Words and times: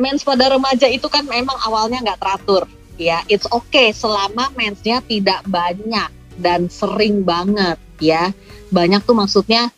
mens 0.00 0.24
pada 0.24 0.48
remaja 0.48 0.88
itu 0.88 1.04
kan 1.12 1.28
memang 1.28 1.60
awalnya 1.68 2.00
nggak 2.00 2.20
teratur 2.20 2.64
ya. 2.96 3.20
It's 3.28 3.44
okay 3.52 3.92
selama 3.92 4.48
mensnya 4.56 5.04
tidak 5.04 5.44
banyak 5.44 6.08
dan 6.40 6.72
sering 6.72 7.20
banget 7.20 7.76
ya. 8.00 8.32
Banyak 8.72 9.04
tuh 9.04 9.12
maksudnya 9.12 9.68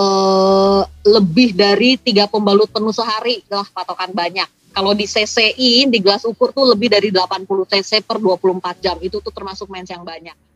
uh, 0.00 0.82
lebih 1.04 1.52
dari 1.52 2.00
tiga 2.00 2.24
pembalut 2.24 2.72
penuh 2.72 2.96
sehari 2.96 3.44
lah 3.52 3.68
patokan 3.68 4.16
banyak. 4.16 4.48
Kalau 4.70 4.96
di 4.96 5.04
CCI 5.04 5.90
di 5.90 5.98
gelas 5.98 6.24
ukur 6.24 6.54
tuh 6.56 6.72
lebih 6.72 6.88
dari 6.88 7.10
80 7.12 7.44
cc 7.44 8.06
per 8.06 8.16
24 8.16 8.80
jam. 8.80 8.96
Itu 9.04 9.20
tuh 9.20 9.34
termasuk 9.34 9.68
mens 9.68 9.92
yang 9.92 10.06
banyak 10.06 10.49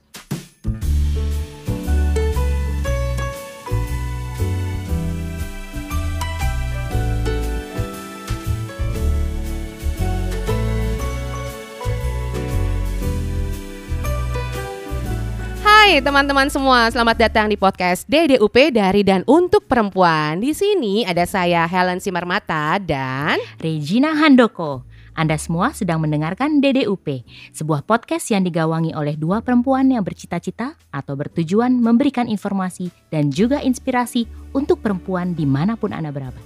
Hai 15.84 16.01
teman-teman 16.01 16.48
semua, 16.48 16.88
selamat 16.88 17.29
datang 17.29 17.52
di 17.52 17.61
podcast 17.61 18.09
DDUP 18.09 18.73
dari 18.73 19.05
dan 19.05 19.20
untuk 19.29 19.69
perempuan. 19.69 20.41
Di 20.41 20.56
sini 20.56 21.05
ada 21.05 21.29
saya 21.29 21.69
Helen 21.69 22.01
Simarmata 22.01 22.80
dan 22.80 23.37
Regina 23.61 24.16
Handoko. 24.16 24.80
Anda 25.12 25.37
semua 25.37 25.77
sedang 25.77 26.01
mendengarkan 26.01 26.65
DDUP, 26.65 27.28
sebuah 27.52 27.84
podcast 27.84 28.33
yang 28.33 28.48
digawangi 28.48 28.97
oleh 28.97 29.12
dua 29.20 29.45
perempuan 29.45 29.92
yang 29.92 30.01
bercita-cita 30.01 30.73
atau 30.89 31.20
bertujuan 31.20 31.77
memberikan 31.77 32.33
informasi 32.33 32.89
dan 33.12 33.28
juga 33.28 33.61
inspirasi 33.61 34.25
untuk 34.56 34.80
perempuan 34.80 35.37
di 35.37 35.45
mana 35.45 35.77
pun 35.77 35.92
Anda 35.92 36.09
berada. 36.09 36.41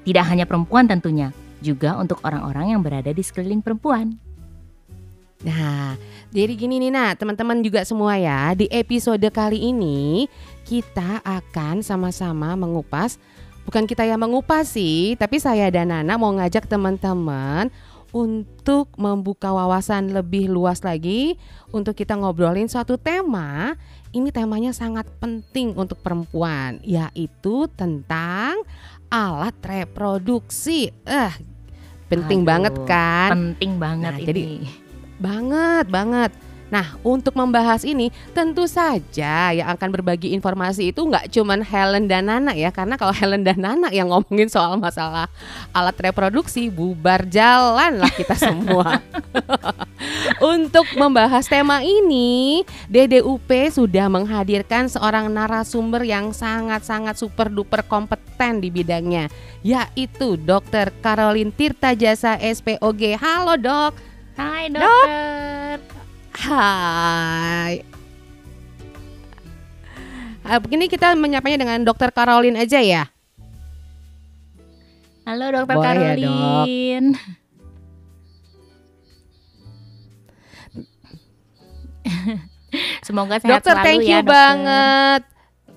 Tidak 0.00 0.24
hanya 0.24 0.48
perempuan 0.48 0.88
tentunya, 0.88 1.28
juga 1.60 2.00
untuk 2.00 2.24
orang-orang 2.24 2.72
yang 2.72 2.80
berada 2.80 3.12
di 3.12 3.20
sekeliling 3.20 3.60
perempuan. 3.60 4.31
Nah, 5.42 5.98
jadi 6.30 6.54
gini 6.54 6.78
nih 6.78 6.94
nah 6.94 7.12
teman-teman 7.18 7.58
juga 7.66 7.82
semua 7.82 8.14
ya 8.14 8.54
Di 8.54 8.70
episode 8.70 9.26
kali 9.34 9.58
ini 9.58 10.30
kita 10.62 11.18
akan 11.20 11.82
sama-sama 11.82 12.54
mengupas 12.54 13.18
Bukan 13.66 13.90
kita 13.90 14.06
yang 14.06 14.22
mengupas 14.22 14.70
sih 14.70 15.18
Tapi 15.18 15.42
saya 15.42 15.66
dan 15.68 15.90
Nana 15.90 16.14
mau 16.14 16.30
ngajak 16.30 16.70
teman-teman 16.70 17.74
untuk 18.12 18.92
membuka 19.00 19.48
wawasan 19.56 20.12
lebih 20.12 20.46
luas 20.46 20.84
lagi 20.84 21.40
Untuk 21.72 21.96
kita 21.96 22.12
ngobrolin 22.12 22.68
suatu 22.68 23.00
tema. 23.00 23.72
Ini 24.12 24.28
temanya 24.28 24.76
sangat 24.76 25.08
penting 25.16 25.72
untuk 25.72 25.96
perempuan 26.04 26.76
Yaitu 26.84 27.72
tentang 27.72 28.60
alat 29.08 29.56
reproduksi. 29.64 30.92
Eh, 31.08 31.32
penting 32.12 32.44
Aduh, 32.44 32.48
banget 32.48 32.74
kan? 32.84 33.30
Penting 33.32 33.72
banget 33.80 34.12
Nah, 34.12 34.20
ini. 34.20 34.28
jadi 34.28 34.42
Banget, 35.22 35.86
banget. 35.86 36.34
Nah, 36.72 36.96
untuk 37.04 37.36
membahas 37.36 37.84
ini 37.84 38.08
tentu 38.32 38.64
saja 38.64 39.52
yang 39.52 39.68
akan 39.76 39.92
berbagi 39.92 40.32
informasi 40.32 40.88
itu 40.88 41.04
nggak 41.04 41.28
cuman 41.28 41.60
Helen 41.60 42.08
dan 42.08 42.32
Nana 42.32 42.56
ya, 42.56 42.72
karena 42.72 42.96
kalau 42.96 43.12
Helen 43.12 43.44
dan 43.44 43.60
Nana 43.60 43.92
yang 43.92 44.08
ngomongin 44.08 44.48
soal 44.48 44.80
masalah 44.80 45.28
alat 45.76 45.92
reproduksi, 46.00 46.72
bubar 46.72 47.28
jalan 47.28 48.00
lah 48.00 48.08
kita 48.16 48.32
semua. 48.40 49.04
untuk 50.56 50.88
membahas 50.96 51.44
tema 51.44 51.84
ini, 51.84 52.64
DDUP 52.88 53.52
sudah 53.68 54.08
menghadirkan 54.08 54.88
seorang 54.88 55.28
narasumber 55.28 56.00
yang 56.08 56.32
sangat-sangat 56.32 57.20
super 57.20 57.52
duper 57.52 57.84
kompeten 57.84 58.64
di 58.64 58.72
bidangnya, 58.72 59.28
yaitu 59.60 60.40
Dr. 60.40 60.88
Caroline 61.04 61.52
Tirtajasa 61.52 62.40
SPOG. 62.40 63.20
Halo 63.20 63.60
dok. 63.60 64.11
Hai 64.42 64.66
dokter. 64.74 65.78
Hai. 66.34 67.86
Uh, 70.42 70.58
begini 70.58 70.90
kita 70.90 71.14
menyapanya 71.14 71.62
dengan 71.62 71.78
Dokter 71.86 72.10
Caroline 72.10 72.58
aja 72.58 72.82
ya. 72.82 73.06
Halo 75.22 75.54
dokter 75.54 75.78
Boleh 75.78 75.86
ya, 75.86 75.94
Caroline. 76.18 77.14
Semoga 83.06 83.38
sehat 83.38 83.62
Dokter, 83.62 83.78
selalu 83.78 83.86
thank 83.86 84.02
ya 84.02 84.10
you 84.10 84.18
dokter. 84.26 84.34
banget 84.34 85.22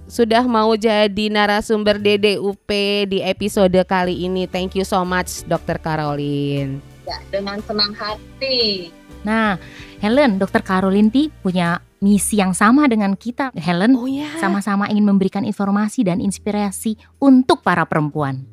sudah 0.10 0.44
mau 0.50 0.74
jadi 0.74 1.26
narasumber 1.30 2.02
DDUP 2.02 2.70
di 3.14 3.22
episode 3.22 3.78
kali 3.86 4.26
ini. 4.26 4.50
Thank 4.50 4.74
you 4.74 4.86
so 4.86 5.06
much 5.06 5.46
Dokter 5.46 5.78
Caroline. 5.78 6.95
Ya 7.06 7.18
dengan 7.30 7.58
senang 7.64 7.94
hati 7.94 8.90
Nah, 9.26 9.58
Helen, 10.06 10.38
dokter 10.38 10.62
Caroline 10.62 11.10
Ti 11.10 11.34
punya 11.42 11.82
misi 11.98 12.38
yang 12.38 12.54
sama 12.54 12.86
dengan 12.86 13.18
kita. 13.18 13.50
Helen 13.58 13.98
Oh 13.98 14.06
ya. 14.06 14.30
sama-sama 14.38 14.86
ingin 14.86 15.02
memberikan 15.02 15.42
informasi 15.42 16.06
dan 16.06 16.22
inspirasi 16.22 16.94
untuk 17.18 17.66
para 17.66 17.90
perempuan. 17.90 18.46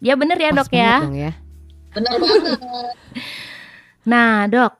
Ya 0.00 0.16
bener 0.16 0.40
ya 0.40 0.56
Pas 0.56 0.64
dok 0.64 0.72
ya. 0.72 1.04
dong 1.04 1.12
ya. 1.12 1.32
benar 1.92 2.14
banget 2.16 2.56
Nah 4.08 4.48
dok, 4.48 4.72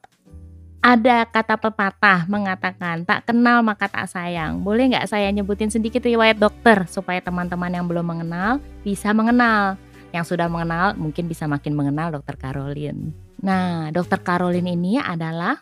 ada 0.81 1.29
kata 1.29 1.61
pepatah 1.61 2.25
mengatakan 2.25 3.05
tak 3.05 3.29
kenal 3.29 3.61
maka 3.61 3.85
tak 3.85 4.09
sayang. 4.09 4.65
Boleh 4.65 4.89
nggak 4.89 5.13
saya 5.13 5.29
nyebutin 5.29 5.69
sedikit 5.69 6.01
riwayat 6.01 6.41
dokter 6.41 6.89
supaya 6.89 7.21
teman-teman 7.21 7.69
yang 7.69 7.85
belum 7.85 8.17
mengenal 8.17 8.65
bisa 8.81 9.13
mengenal. 9.13 9.77
Yang 10.11 10.35
sudah 10.35 10.49
mengenal 10.49 10.97
mungkin 10.97 11.29
bisa 11.29 11.45
makin 11.45 11.77
mengenal 11.77 12.15
dokter 12.15 12.35
Caroline. 12.41 13.13
Nah, 13.45 13.93
dokter 13.93 14.19
Caroline 14.25 14.73
ini 14.73 14.97
adalah 14.97 15.61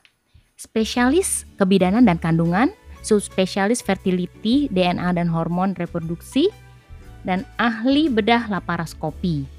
spesialis 0.56 1.44
kebidanan 1.60 2.06
dan 2.06 2.16
kandungan, 2.16 2.72
subspesialis 3.04 3.84
fertility, 3.84 4.70
DNA 4.72 5.18
dan 5.18 5.28
hormon 5.28 5.76
reproduksi, 5.76 6.48
dan 7.26 7.42
ahli 7.58 8.06
bedah 8.06 8.46
laparoskopi. 8.46 9.56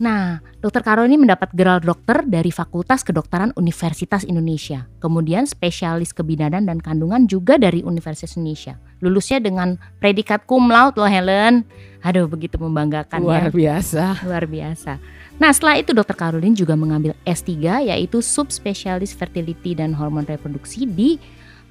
Nah, 0.00 0.40
Dokter 0.64 0.80
Karo 0.80 1.04
ini 1.04 1.20
mendapat 1.20 1.52
gelar 1.52 1.84
dokter 1.84 2.24
dari 2.24 2.48
Fakultas 2.48 3.04
Kedokteran 3.04 3.52
Universitas 3.60 4.24
Indonesia. 4.24 4.88
Kemudian 4.96 5.44
spesialis 5.44 6.16
kebidanan 6.16 6.64
dan 6.64 6.80
kandungan 6.80 7.28
juga 7.28 7.60
dari 7.60 7.84
Universitas 7.84 8.40
Indonesia. 8.40 8.80
Lulusnya 9.00 9.40
dengan 9.40 9.80
predikat 9.98 10.44
cum 10.44 10.68
laude 10.68 11.00
loh 11.00 11.08
Helen. 11.08 11.64
Aduh, 12.00 12.24
begitu 12.28 12.56
membanggakan 12.56 13.20
Luar 13.20 13.48
ya. 13.48 13.52
biasa. 13.52 14.04
Luar 14.24 14.44
biasa. 14.48 14.96
Nah, 15.40 15.52
setelah 15.52 15.80
itu 15.80 15.92
Dokter 15.92 16.16
Caroline 16.16 16.56
juga 16.56 16.76
mengambil 16.76 17.16
S3 17.24 17.88
yaitu 17.88 18.20
subspesialis 18.20 19.12
fertility 19.16 19.72
dan 19.72 19.96
hormon 19.96 20.24
reproduksi 20.24 20.84
di 20.84 21.16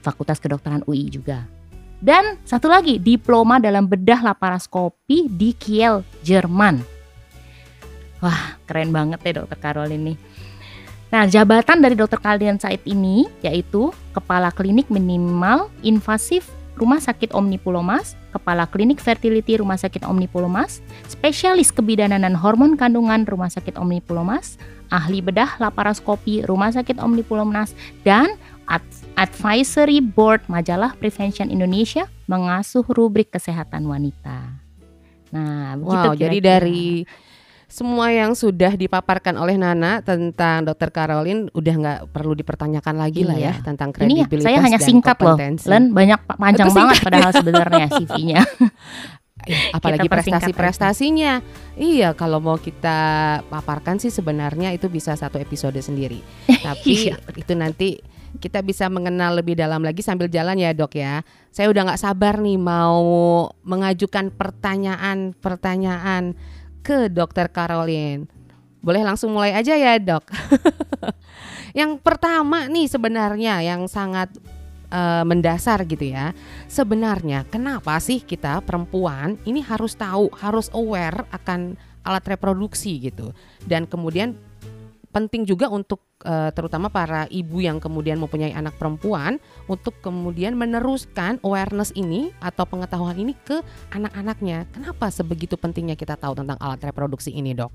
Fakultas 0.01 0.41
Kedokteran 0.41 0.81
UI 0.89 1.09
juga. 1.09 1.45
Dan 1.99 2.39
satu 2.47 2.71
lagi, 2.71 2.95
diploma 2.97 3.59
dalam 3.59 3.85
bedah 3.85 4.23
laparoskopi 4.23 5.27
di 5.27 5.51
Kiel, 5.53 6.01
Jerman. 6.23 6.79
Wah, 8.23 8.57
keren 8.67 8.91
banget 8.91 9.19
ya 9.21 9.43
Dokter 9.43 9.59
Caroline 9.59 10.13
nih. 10.13 10.17
Nah, 11.09 11.25
jabatan 11.25 11.81
dari 11.81 11.97
Dokter 11.97 12.21
Caroline 12.21 12.61
Said 12.61 12.85
ini 12.85 13.25
yaitu 13.41 13.89
Kepala 14.13 14.53
Klinik 14.53 14.93
Minimal 14.93 15.73
Invasif 15.81 16.45
Rumah 16.79 17.03
Sakit 17.03 17.35
Omnipulomas, 17.35 18.15
Kepala 18.31 18.63
Klinik 18.63 19.03
Fertility 19.03 19.59
Rumah 19.59 19.75
Sakit 19.75 20.07
Omnipulomas, 20.07 20.79
Spesialis 21.11 21.75
Kebidanan 21.75 22.23
dan 22.23 22.39
Hormon 22.39 22.79
Kandungan 22.79 23.27
Rumah 23.27 23.51
Sakit 23.51 23.75
Omnipulomas, 23.75 24.55
Ahli 24.87 25.19
Bedah 25.19 25.59
Laparoskopi 25.59 26.47
Rumah 26.47 26.71
Sakit 26.71 26.97
Omnipulomas, 27.03 27.75
dan 28.07 28.39
Ad- 28.71 29.03
Advisory 29.19 29.99
Board 29.99 30.47
Majalah 30.47 30.95
Prevention 30.95 31.51
Indonesia 31.51 32.07
mengasuh 32.31 32.87
rubrik 32.87 33.35
kesehatan 33.35 33.83
wanita. 33.83 34.63
Nah, 35.35 35.75
begitu 35.77 36.07
Wow, 36.09 36.15
jadi 36.15 36.37
kira-kira. 36.39 36.49
dari 36.63 36.81
semua 37.69 38.09
yang 38.09 38.33
sudah 38.33 38.73
dipaparkan 38.73 39.33
oleh 39.33 39.53
Nana 39.53 40.01
tentang 40.01 40.65
Dokter 40.65 40.89
Caroline 40.89 41.45
udah 41.49 41.73
nggak 41.77 41.99
perlu 42.09 42.33
dipertanyakan 42.33 42.97
lagi 42.97 43.21
lah 43.21 43.33
ya 43.33 43.53
Iya. 43.53 43.61
tentang 43.61 43.89
ini 44.01 44.19
ya, 44.19 44.25
kredibilitas 44.25 44.43
saya 44.43 44.57
hanya 44.59 44.75
dan 44.75 44.83
singkat 44.83 45.15
loh, 45.15 45.37
kompetensi. 45.37 45.65
Len 45.65 45.83
banyak 45.89 46.19
pa- 46.25 46.35
panjang 46.35 46.65
Itu 46.65 46.75
banget 46.75 46.95
padahal 46.99 47.31
sebenarnya 47.37 47.85
CV-nya. 47.87 48.39
Ya, 49.39 49.55
apalagi 49.71 50.05
prestasi-prestasinya. 50.05 51.39
Iya, 51.73 52.11
kalau 52.11 52.37
mau 52.37 52.55
kita 52.55 52.97
paparkan 53.47 53.95
sih 53.95 54.09
sebenarnya 54.09 54.69
itu 54.69 54.87
bisa 54.87 55.13
satu 55.13 55.37
episode 55.37 55.77
sendiri. 55.77 56.19
Tapi 56.65 57.07
Iya, 57.07 57.15
itu 57.33 57.53
nanti 57.53 57.87
kita 58.35 58.59
bisa 58.59 58.87
mengenal 58.87 59.35
lebih 59.35 59.53
dalam 59.53 59.79
lagi 59.79 60.01
sambil 60.01 60.27
jalan 60.27 60.53
ya 60.53 60.69
dok 60.69 60.93
ya. 60.93 61.21
Saya 61.49 61.67
udah 61.67 61.81
nggak 61.85 61.99
sabar 61.99 62.37
nih 62.37 62.57
mau 62.57 63.01
mengajukan 63.63 64.29
pertanyaan-pertanyaan 64.29 66.33
ke 66.89 67.05
dokter 67.13 67.45
Caroline. 67.53 68.25
Boleh 68.81 69.05
langsung 69.05 69.29
mulai 69.29 69.53
aja 69.53 69.77
ya 69.77 70.01
dok. 70.01 70.25
yang 71.79 72.01
pertama 72.01 72.65
nih 72.65 72.89
sebenarnya 72.89 73.61
yang 73.61 73.85
sangat 73.85 74.33
eh, 74.89 75.21
mendasar 75.21 75.85
gitu 75.85 76.09
ya. 76.09 76.33
Sebenarnya 76.65 77.45
kenapa 77.45 77.93
sih 78.01 78.25
kita 78.25 78.65
perempuan 78.65 79.37
ini 79.45 79.61
harus 79.61 79.93
tahu, 79.93 80.33
harus 80.41 80.73
aware 80.73 81.29
akan 81.29 81.77
alat 82.01 82.25
reproduksi 82.25 82.97
gitu. 82.97 83.37
Dan 83.61 83.85
kemudian 83.85 84.33
penting 85.09 85.45
juga 85.45 85.67
untuk 85.69 86.05
uh, 86.23 86.53
terutama 86.53 86.87
para 86.89 87.25
ibu 87.33 87.61
yang 87.61 87.81
kemudian 87.81 88.21
mempunyai 88.21 88.53
anak 88.53 88.77
perempuan 88.77 89.41
untuk 89.65 89.97
kemudian 90.05 90.53
meneruskan 90.53 91.41
awareness 91.41 91.89
ini 91.97 92.29
atau 92.37 92.65
pengetahuan 92.69 93.17
ini 93.17 93.33
ke 93.33 93.61
anak-anaknya. 93.89 94.69
Kenapa 94.69 95.09
sebegitu 95.09 95.57
pentingnya 95.57 95.97
kita 95.97 96.13
tahu 96.13 96.37
tentang 96.37 96.57
alat 96.61 96.81
reproduksi 96.85 97.33
ini, 97.33 97.57
Dok? 97.57 97.71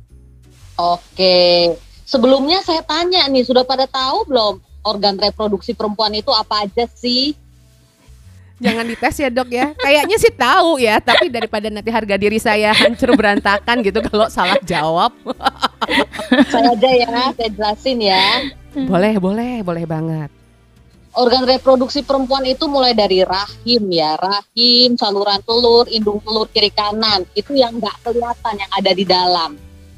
Oke. 0.79 1.75
Sebelumnya 2.05 2.61
saya 2.63 2.85
tanya 2.85 3.27
nih, 3.27 3.43
sudah 3.43 3.65
pada 3.65 3.89
tahu 3.89 4.29
belum 4.29 4.55
organ 4.85 5.17
reproduksi 5.17 5.73
perempuan 5.73 6.13
itu 6.15 6.31
apa 6.31 6.69
aja 6.69 6.85
sih? 6.93 7.33
Jangan 8.63 8.87
dites 8.87 9.17
ya 9.19 9.29
dok 9.35 9.51
ya. 9.51 9.75
Kayaknya 9.75 10.17
sih 10.21 10.31
tahu 10.31 10.79
ya, 10.79 11.03
tapi 11.03 11.27
daripada 11.27 11.67
nanti 11.69 11.91
harga 11.91 12.15
diri 12.15 12.39
saya 12.39 12.71
hancur 12.71 13.19
berantakan 13.19 13.83
gitu 13.83 13.99
kalau 14.07 14.31
salah 14.31 14.61
jawab. 14.63 15.11
saya 16.51 16.73
aja 16.75 16.91
ya, 16.91 17.09
saya 17.37 17.51
jelasin 17.53 17.99
ya. 18.01 18.27
Boleh, 18.75 19.15
boleh, 19.23 19.63
boleh 19.63 19.85
banget. 19.87 20.31
Organ 21.15 21.47
reproduksi 21.47 22.03
perempuan 22.03 22.43
itu 22.43 22.67
mulai 22.67 22.91
dari 22.91 23.23
rahim 23.23 23.87
ya, 23.87 24.19
rahim, 24.19 24.99
saluran 24.99 25.39
telur, 25.47 25.87
indung 25.87 26.19
telur 26.19 26.51
kiri 26.51 26.75
kanan. 26.75 27.23
Itu 27.39 27.55
yang 27.55 27.79
nggak 27.79 28.03
kelihatan 28.03 28.55
yang 28.59 28.71
ada 28.75 28.91
di 28.91 29.05
dalam. 29.07 29.51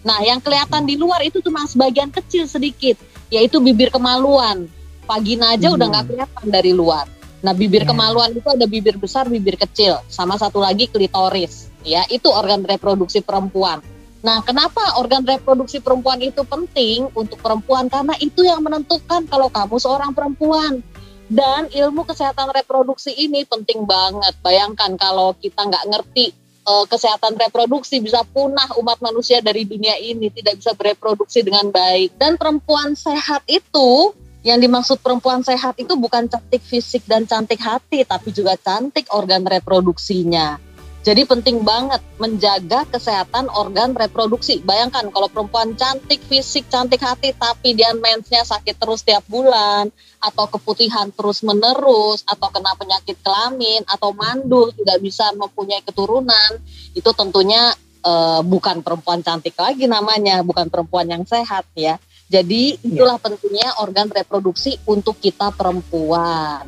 Nah, 0.05 0.21
yang 0.21 0.45
kelihatan 0.45 0.85
di 0.85 1.01
luar 1.01 1.25
itu 1.25 1.41
cuma 1.41 1.65
sebagian 1.65 2.13
kecil 2.13 2.45
sedikit, 2.45 3.01
yaitu 3.33 3.65
bibir 3.65 3.89
kemaluan. 3.89 4.69
Vagina 5.09 5.57
aja 5.57 5.73
hmm. 5.73 5.77
udah 5.81 5.87
nggak 5.89 6.07
kelihatan 6.13 6.47
dari 6.53 6.73
luar. 6.77 7.09
Nah, 7.41 7.57
bibir 7.57 7.83
yeah. 7.83 7.91
kemaluan 7.97 8.37
itu 8.37 8.49
ada 8.53 8.67
bibir 8.69 9.01
besar, 9.01 9.25
bibir 9.25 9.57
kecil, 9.57 10.05
sama 10.13 10.37
satu 10.37 10.61
lagi 10.61 10.85
klitoris. 10.85 11.73
Ya, 11.81 12.05
itu 12.13 12.29
organ 12.29 12.61
reproduksi 12.61 13.25
perempuan. 13.25 13.81
Nah, 14.27 14.43
kenapa 14.43 14.99
organ 14.99 15.23
reproduksi 15.23 15.79
perempuan 15.79 16.19
itu 16.19 16.43
penting 16.43 17.07
untuk 17.15 17.39
perempuan? 17.39 17.87
Karena 17.87 18.11
itu 18.19 18.43
yang 18.43 18.59
menentukan 18.59 19.23
kalau 19.31 19.47
kamu 19.47 19.79
seorang 19.79 20.11
perempuan. 20.11 20.83
Dan 21.31 21.71
ilmu 21.71 22.03
kesehatan 22.03 22.51
reproduksi 22.51 23.15
ini 23.15 23.47
penting 23.47 23.87
banget. 23.87 24.35
Bayangkan 24.43 24.99
kalau 24.99 25.31
kita 25.39 25.71
nggak 25.71 25.87
ngerti 25.95 26.35
uh, 26.67 26.83
kesehatan 26.91 27.39
reproduksi 27.39 28.03
bisa 28.03 28.27
punah 28.27 28.67
umat 28.83 28.99
manusia 28.99 29.39
dari 29.39 29.63
dunia 29.63 29.95
ini, 29.95 30.27
tidak 30.35 30.59
bisa 30.59 30.75
bereproduksi 30.75 31.47
dengan 31.47 31.71
baik. 31.71 32.19
Dan 32.19 32.35
perempuan 32.35 32.99
sehat 32.99 33.47
itu 33.47 34.11
yang 34.43 34.59
dimaksud 34.59 34.99
perempuan 35.03 35.47
sehat 35.47 35.79
itu 35.79 35.95
bukan 35.95 36.27
cantik 36.27 36.63
fisik 36.67 37.07
dan 37.07 37.31
cantik 37.31 37.63
hati, 37.63 38.03
tapi 38.03 38.35
juga 38.35 38.59
cantik 38.59 39.07
organ 39.15 39.47
reproduksinya. 39.47 40.66
Jadi 41.07 41.23
penting 41.23 41.63
banget 41.63 42.03
menjaga 42.19 42.83
kesehatan 42.91 43.47
organ 43.55 43.95
reproduksi. 43.95 44.59
Bayangkan 44.59 45.07
kalau 45.15 45.31
perempuan 45.31 45.79
cantik 45.79 46.19
fisik, 46.27 46.67
cantik 46.67 46.99
hati, 46.99 47.31
tapi 47.31 47.79
dia 47.79 47.95
mensnya 47.95 48.43
sakit 48.43 48.75
terus 48.75 49.07
tiap 49.07 49.23
bulan, 49.31 49.87
atau 50.19 50.51
keputihan 50.51 51.07
terus 51.15 51.47
menerus, 51.47 52.27
atau 52.27 52.51
kena 52.51 52.75
penyakit 52.75 53.23
kelamin, 53.23 53.87
atau 53.87 54.11
mandul, 54.19 54.75
tidak 54.75 54.99
bisa 54.99 55.31
mempunyai 55.39 55.79
keturunan, 55.87 56.59
itu 56.91 57.11
tentunya 57.15 57.71
uh, 58.03 58.43
bukan 58.43 58.83
perempuan 58.83 59.23
cantik 59.23 59.55
lagi 59.55 59.87
namanya, 59.87 60.43
bukan 60.43 60.67
perempuan 60.67 61.07
yang 61.07 61.23
sehat 61.23 61.71
ya. 61.79 62.03
Jadi 62.27 62.83
iya. 62.83 62.83
itulah 62.83 63.23
yeah. 63.23 63.23
pentingnya 63.23 63.69
organ 63.79 64.11
reproduksi 64.11 64.75
untuk 64.83 65.23
kita 65.23 65.55
perempuan. 65.55 66.67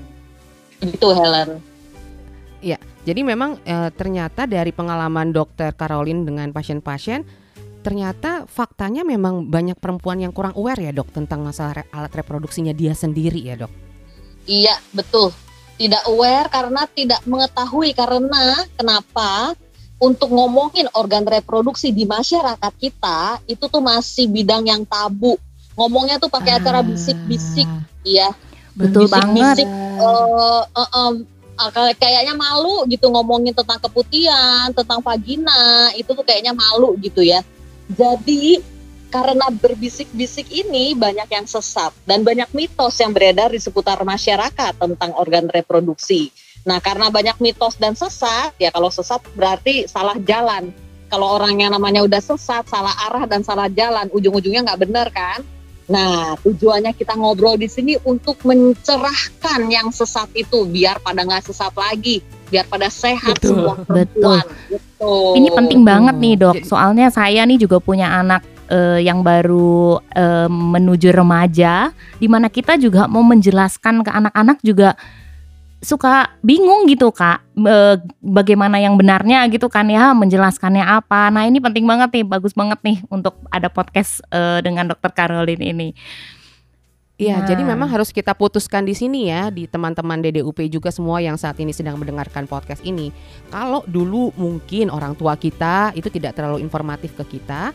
Itu 0.79 1.11
Helen. 1.11 1.59
Ya, 2.63 2.79
jadi 3.09 3.25
memang 3.25 3.57
e, 3.65 3.89
ternyata 3.97 4.45
dari 4.45 4.69
pengalaman 4.69 5.33
dokter 5.33 5.73
Caroline 5.73 6.29
dengan 6.29 6.53
pasien-pasien, 6.53 7.25
ternyata 7.81 8.45
faktanya 8.45 9.01
memang 9.01 9.49
banyak 9.49 9.81
perempuan 9.81 10.21
yang 10.21 10.29
kurang 10.29 10.53
aware 10.61 10.77
ya 10.77 10.93
dok 10.93 11.09
tentang 11.17 11.41
masalah 11.41 11.81
re 11.81 11.85
alat 11.89 12.13
reproduksinya 12.13 12.77
dia 12.77 12.93
sendiri 12.93 13.41
ya 13.41 13.65
dok. 13.65 13.73
Iya 14.45 14.77
betul, 14.93 15.33
tidak 15.81 16.05
aware 16.05 16.53
karena 16.53 16.85
tidak 16.93 17.25
mengetahui 17.25 17.97
karena 17.97 18.69
kenapa 18.77 19.57
untuk 19.97 20.29
ngomongin 20.29 20.93
organ 20.93 21.25
reproduksi 21.25 21.97
di 21.97 22.05
masyarakat 22.05 22.73
kita 22.77 23.41
itu 23.49 23.65
tuh 23.73 23.81
masih 23.81 24.29
bidang 24.29 24.69
yang 24.69 24.85
tabu. 24.85 25.41
Ngomongnya 25.81 26.21
tuh 26.21 26.29
pakai 26.29 26.61
acara 26.61 26.85
bisik-bisik 26.85 27.71
ya 28.05 28.37
betul 28.77 29.09
bisik 29.09 29.17
-bisik, 29.33 29.65
banget. 29.65 29.67
uh, 29.99 30.65
uh, 30.77 30.91
uh, 30.93 31.13
kayaknya 31.99 32.39
malu 32.39 32.87
gitu 32.87 33.11
ngomongin 33.11 33.53
tentang 33.53 33.83
keputihan 33.83 34.71
tentang 34.71 35.03
vagina 35.03 35.91
itu 35.99 36.15
tuh 36.15 36.23
kayaknya 36.23 36.55
malu 36.55 36.95
gitu 37.03 37.21
ya 37.21 37.43
jadi 37.91 38.63
karena 39.09 39.49
berbisik-bisik 39.49 40.53
ini 40.53 40.93
banyak 40.93 41.29
yang 41.33 41.49
sesat 41.49 41.97
dan 42.05 42.21
banyak 42.21 42.49
mitos 42.53 43.01
yang 43.01 43.17
beredar 43.17 43.49
di 43.49 43.61
seputar 43.61 43.97
masyarakat 44.05 44.77
tentang 44.77 45.17
organ 45.17 45.49
reproduksi. 45.49 46.29
Nah, 46.69 46.77
karena 46.85 47.09
banyak 47.09 47.41
mitos 47.41 47.81
dan 47.81 47.97
sesat, 47.97 48.53
ya 48.61 48.69
kalau 48.69 48.93
sesat 48.93 49.25
berarti 49.33 49.89
salah 49.89 50.21
jalan. 50.21 50.69
Kalau 51.09 51.41
orang 51.41 51.57
yang 51.57 51.73
namanya 51.73 52.05
udah 52.05 52.21
sesat, 52.21 52.69
salah 52.69 52.93
arah 53.09 53.25
dan 53.25 53.41
salah 53.41 53.73
jalan, 53.73 54.13
ujung-ujungnya 54.13 54.69
nggak 54.69 54.81
benar 54.85 55.09
kan? 55.09 55.41
Nah, 55.89 56.37
tujuannya 56.45 56.93
kita 56.93 57.17
ngobrol 57.17 57.57
di 57.57 57.65
sini 57.65 57.97
untuk 58.05 58.37
mencerahkan 58.45 59.73
yang 59.73 59.89
sesat 59.89 60.29
itu 60.37 60.69
biar 60.69 61.01
pada 61.01 61.25
nggak 61.25 61.49
sesat 61.49 61.73
lagi, 61.73 62.21
biar 62.53 62.69
pada 62.69 62.93
sehat 62.93 63.41
betul, 63.41 63.49
semua 63.57 63.75
perempuan. 63.89 64.45
Betul. 64.45 64.77
Gitu. 64.77 65.15
Ini 65.41 65.49
penting 65.57 65.81
banget 65.89 66.17
nih 66.21 66.35
dok, 66.37 66.57
soalnya 66.69 67.09
saya 67.09 67.41
nih 67.49 67.57
juga 67.57 67.81
punya 67.81 68.21
anak 68.21 68.45
uh, 68.69 69.01
yang 69.01 69.25
baru 69.25 69.97
uh, 70.13 70.49
menuju 70.53 71.09
remaja, 71.09 71.89
di 72.21 72.29
mana 72.29 72.53
kita 72.53 72.77
juga 72.77 73.09
mau 73.09 73.25
menjelaskan 73.25 74.05
ke 74.05 74.11
anak-anak 74.13 74.61
juga 74.61 74.93
suka 75.79 76.35
bingung 76.43 76.91
gitu 76.91 77.15
kak 77.15 77.47
bagaimana 78.19 78.83
yang 78.83 78.99
benarnya 78.99 79.47
gitu 79.47 79.71
kan 79.71 79.87
ya 79.87 80.11
menjelaskannya 80.11 80.83
apa 80.83 81.31
nah 81.31 81.47
ini 81.47 81.63
penting 81.63 81.87
banget 81.87 82.11
nih 82.19 82.25
bagus 82.27 82.51
banget 82.51 82.83
nih 82.83 82.99
untuk 83.07 83.39
ada 83.55 83.71
podcast 83.71 84.19
e, 84.35 84.59
dengan 84.63 84.91
dokter 84.91 85.15
Caroline 85.15 85.63
ini 85.63 85.89
Iya, 87.19 87.43
nah. 87.43 87.51
jadi 87.51 87.67
memang 87.67 87.91
harus 87.91 88.15
kita 88.15 88.31
putuskan 88.31 88.87
di 88.87 88.95
sini 88.95 89.27
ya 89.27 89.51
di 89.51 89.67
teman-teman 89.67 90.23
DDUP 90.23 90.71
juga 90.71 90.95
semua 90.95 91.19
yang 91.19 91.35
saat 91.35 91.59
ini 91.59 91.75
sedang 91.75 91.99
mendengarkan 91.99 92.47
podcast 92.47 92.79
ini. 92.87 93.11
Kalau 93.51 93.83
dulu 93.91 94.31
mungkin 94.39 94.87
orang 94.87 95.19
tua 95.19 95.35
kita 95.35 95.91
itu 95.99 96.07
tidak 96.15 96.39
terlalu 96.39 96.63
informatif 96.63 97.19
ke 97.19 97.27
kita, 97.27 97.75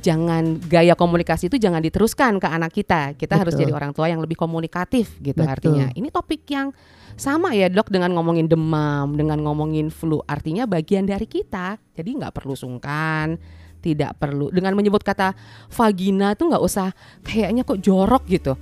jangan 0.00 0.56
gaya 0.64 0.96
komunikasi 0.96 1.52
itu 1.52 1.60
jangan 1.60 1.84
diteruskan 1.84 2.40
ke 2.40 2.48
anak 2.48 2.72
kita. 2.72 3.12
Kita 3.18 3.36
Betul. 3.36 3.40
harus 3.44 3.54
jadi 3.58 3.72
orang 3.76 3.92
tua 3.92 4.08
yang 4.08 4.24
lebih 4.24 4.40
komunikatif 4.40 5.20
gitu 5.20 5.44
Betul. 5.44 5.52
artinya. 5.52 5.86
Ini 5.92 6.08
topik 6.08 6.48
yang 6.48 6.72
sama 7.18 7.52
ya 7.52 7.68
dok 7.68 7.92
dengan 7.92 8.16
ngomongin 8.16 8.48
demam, 8.48 9.12
dengan 9.12 9.36
ngomongin 9.44 9.92
flu, 9.92 10.24
artinya 10.24 10.64
bagian 10.64 11.04
dari 11.04 11.28
kita. 11.28 11.76
Jadi 11.92 12.08
nggak 12.16 12.32
perlu 12.32 12.56
sungkan, 12.56 13.36
tidak 13.84 14.16
perlu 14.16 14.48
dengan 14.48 14.72
menyebut 14.72 15.04
kata 15.04 15.36
vagina 15.68 16.32
tuh 16.38 16.54
nggak 16.54 16.64
usah 16.64 16.94
kayaknya 17.26 17.66
kok 17.66 17.82
jorok 17.82 18.24
gitu. 18.30 18.56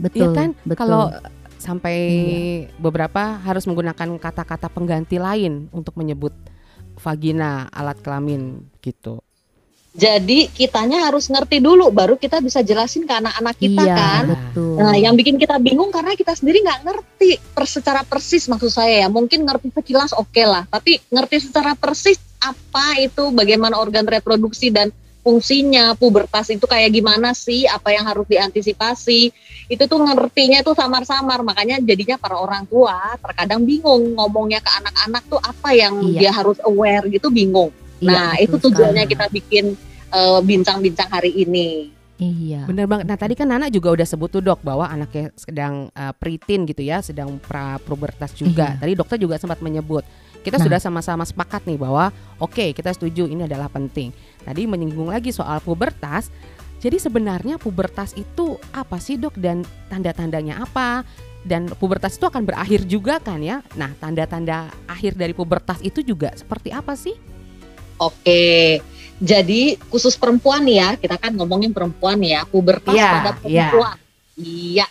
Betul. 0.00 0.32
Ya 0.32 0.32
kan? 0.32 0.48
Betul. 0.64 0.78
Kalau 0.80 1.12
sampai 1.60 1.96
iya. 2.00 2.72
beberapa 2.80 3.36
harus 3.44 3.68
menggunakan 3.68 4.16
kata-kata 4.16 4.72
pengganti 4.72 5.20
lain 5.20 5.68
untuk 5.76 5.92
menyebut 6.00 6.32
vagina 6.96 7.68
alat 7.68 8.00
kelamin 8.00 8.64
gitu. 8.80 9.20
Jadi 9.90 10.46
kitanya 10.54 11.10
harus 11.10 11.26
ngerti 11.26 11.58
dulu 11.58 11.90
baru 11.90 12.14
kita 12.14 12.38
bisa 12.38 12.62
jelasin 12.62 13.10
ke 13.10 13.10
anak-anak 13.10 13.56
kita 13.58 13.82
iya, 13.82 13.96
kan. 13.98 14.24
Betul. 14.38 14.78
Nah, 14.78 14.94
yang 14.94 15.18
bikin 15.18 15.34
kita 15.34 15.58
bingung 15.58 15.90
karena 15.90 16.14
kita 16.14 16.30
sendiri 16.30 16.62
nggak 16.62 16.80
ngerti 16.86 17.42
per 17.50 17.66
secara 17.66 18.06
persis 18.06 18.46
maksud 18.46 18.70
saya 18.70 19.06
ya. 19.06 19.08
Mungkin 19.10 19.42
ngerti 19.42 19.74
sekilas 19.74 20.14
oke 20.14 20.30
okay 20.30 20.46
lah, 20.46 20.62
tapi 20.70 21.02
ngerti 21.10 21.50
secara 21.50 21.74
persis 21.74 22.22
apa 22.38 23.02
itu 23.02 23.34
bagaimana 23.34 23.82
organ 23.82 24.06
reproduksi 24.06 24.70
dan 24.70 24.94
fungsinya 25.20 25.92
pubertas 26.00 26.48
itu 26.48 26.64
kayak 26.64 26.96
gimana 26.96 27.36
sih 27.36 27.68
apa 27.68 27.92
yang 27.92 28.08
harus 28.08 28.24
diantisipasi 28.24 29.20
itu 29.68 29.82
tuh 29.84 30.00
ngertinya 30.00 30.64
tuh 30.64 30.72
samar-samar 30.72 31.44
makanya 31.44 31.76
jadinya 31.84 32.16
para 32.16 32.40
orang 32.40 32.64
tua 32.64 32.96
terkadang 33.20 33.62
bingung 33.68 34.16
ngomongnya 34.16 34.64
ke 34.64 34.70
anak-anak 34.80 35.22
tuh 35.28 35.36
apa 35.36 35.76
yang 35.76 36.00
iya. 36.08 36.24
dia 36.24 36.30
harus 36.32 36.56
aware 36.64 37.04
gitu 37.12 37.28
bingung 37.28 37.68
Iya, 38.00 38.08
nah, 38.08 38.32
itu 38.40 38.56
tujuannya 38.56 39.04
kita 39.04 39.28
bikin 39.28 39.76
eh, 40.10 40.40
bincang-bincang 40.40 41.08
uh, 41.08 41.14
hari 41.20 41.32
ini. 41.36 41.92
Iya. 42.20 42.68
Bener 42.68 42.84
banget. 42.84 43.08
Nah 43.08 43.16
tadi 43.16 43.32
kan 43.32 43.48
Nana 43.48 43.72
juga 43.72 43.96
udah 43.96 44.04
sebut 44.04 44.28
tuh 44.28 44.44
dok 44.44 44.60
bahwa 44.60 44.84
anaknya 44.84 45.32
sedang 45.36 45.88
uh, 45.96 46.12
pritin 46.12 46.68
gitu 46.68 46.84
ya, 46.84 47.00
sedang 47.00 47.40
pra 47.40 47.80
pubertas 47.80 48.36
juga. 48.36 48.76
Iya. 48.76 48.80
Tadi 48.84 48.92
dokter 48.92 49.16
juga 49.16 49.40
sempat 49.40 49.64
menyebut 49.64 50.04
kita 50.40 50.56
nah. 50.56 50.64
sudah 50.64 50.80
sama-sama 50.80 51.24
sepakat 51.28 51.68
nih 51.68 51.76
bahwa 51.76 52.08
oke 52.40 52.56
okay, 52.56 52.68
kita 52.72 52.92
setuju 52.96 53.28
ini 53.28 53.44
adalah 53.44 53.68
penting. 53.68 54.12
Tadi 54.44 54.64
menyinggung 54.64 55.12
lagi 55.12 55.32
soal 55.32 55.60
pubertas. 55.60 56.32
Jadi 56.80 56.96
sebenarnya 56.96 57.60
pubertas 57.60 58.16
itu 58.16 58.56
apa 58.72 58.96
sih 58.96 59.20
dok 59.20 59.36
dan 59.36 59.60
tanda-tandanya 59.92 60.64
apa? 60.64 61.04
Dan 61.44 61.68
pubertas 61.76 62.16
itu 62.16 62.24
akan 62.24 62.48
berakhir 62.48 62.88
juga 62.88 63.20
kan 63.20 63.44
ya? 63.44 63.60
Nah 63.76 63.92
tanda-tanda 64.00 64.72
akhir 64.88 65.16
dari 65.16 65.36
pubertas 65.36 65.84
itu 65.84 66.00
juga 66.00 66.32
seperti 66.32 66.72
apa 66.72 66.96
sih? 66.96 67.12
Oke, 68.00 68.80
Jadi 69.20 69.76
khusus 69.92 70.16
perempuan 70.16 70.64
ya, 70.64 70.96
kita 70.96 71.20
kan 71.20 71.36
ngomongin 71.36 71.76
perempuan 71.76 72.16
ya, 72.24 72.48
pubertas 72.48 72.96
Iya, 72.96 73.10
pada 73.12 73.30
iya. 73.44 73.68
perempuan. 73.68 73.96
Iya. 74.40 74.86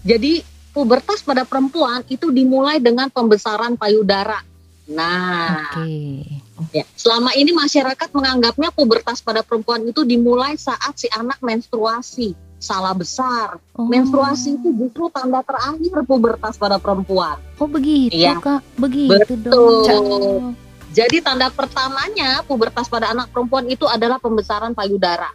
Jadi 0.00 0.32
pubertas 0.72 1.20
pada 1.20 1.44
perempuan 1.44 2.00
itu 2.08 2.32
dimulai 2.32 2.80
dengan 2.80 3.12
pembesaran 3.12 3.76
payudara. 3.76 4.40
Nah, 4.88 5.76
Oke. 5.76 6.24
ya, 6.72 6.88
selama 6.96 7.36
ini 7.36 7.52
masyarakat 7.52 8.08
menganggapnya 8.16 8.72
pubertas 8.72 9.20
pada 9.20 9.44
perempuan 9.44 9.84
itu 9.84 10.08
dimulai 10.08 10.56
saat 10.56 10.96
si 10.96 11.12
anak 11.12 11.36
menstruasi. 11.44 12.32
Salah 12.56 12.96
besar. 12.96 13.60
Oh. 13.76 13.84
Menstruasi 13.84 14.56
itu 14.56 14.72
justru 14.72 15.12
tanda 15.12 15.44
terakhir 15.44 16.00
pubertas 16.08 16.56
pada 16.56 16.80
perempuan. 16.80 17.36
Oh 17.60 17.68
begitu 17.68 18.16
Iya. 18.16 18.40
kak, 18.40 18.64
begitu 18.80 19.36
Betul. 19.36 19.84
dong. 19.84 20.56
Jadi 20.96 21.20
tanda 21.20 21.52
pertamanya 21.52 22.40
pubertas 22.48 22.88
pada 22.88 23.12
anak 23.12 23.28
perempuan 23.28 23.68
itu 23.68 23.84
adalah 23.84 24.16
pembesaran 24.16 24.72
payudara. 24.72 25.28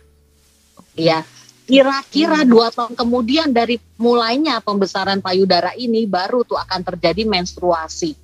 Ya, 0.97 1.21
kira-kira 1.69 2.41
dua 2.41 2.73
tahun 2.73 2.97
kemudian 2.97 3.53
dari 3.53 3.77
mulainya 4.01 4.57
pembesaran 4.65 5.21
payudara 5.21 5.77
ini 5.77 6.09
baru 6.09 6.41
tuh 6.41 6.57
akan 6.57 6.81
terjadi 6.81 7.29
menstruasi. 7.29 8.17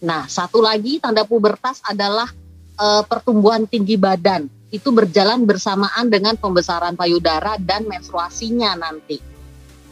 Nah, 0.00 0.24
satu 0.24 0.64
lagi 0.64 0.96
tanda 0.96 1.28
pubertas 1.28 1.84
adalah 1.84 2.32
eh, 2.80 3.02
pertumbuhan 3.04 3.68
tinggi 3.68 4.00
badan. 4.00 4.48
Itu 4.72 4.96
berjalan 4.96 5.44
bersamaan 5.44 6.08
dengan 6.08 6.40
pembesaran 6.40 6.96
payudara 6.96 7.60
dan 7.60 7.84
menstruasinya 7.84 8.80
nanti. 8.80 9.20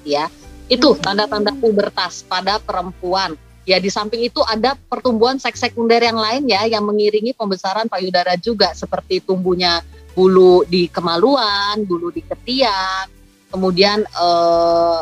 Ya, 0.01 0.33
itu 0.73 0.97
tanda-tanda 0.97 1.53
pubertas 1.53 2.25
pada 2.25 2.57
perempuan. 2.57 3.37
Ya 3.69 3.77
di 3.77 3.93
samping 3.93 4.25
itu 4.25 4.41
ada 4.43 4.73
pertumbuhan 4.89 5.37
seks 5.37 5.61
sekunder 5.61 6.01
yang 6.01 6.17
lain 6.17 6.49
ya 6.49 6.65
yang 6.65 6.81
mengiringi 6.83 7.37
pembesaran 7.37 7.87
payudara 7.87 8.35
juga 8.41 8.73
seperti 8.73 9.21
tumbuhnya 9.21 9.85
bulu 10.17 10.65
di 10.67 10.89
kemaluan, 10.91 11.85
bulu 11.87 12.11
di 12.11 12.25
ketiak, 12.25 13.07
kemudian 13.53 14.03
eh, 14.03 14.99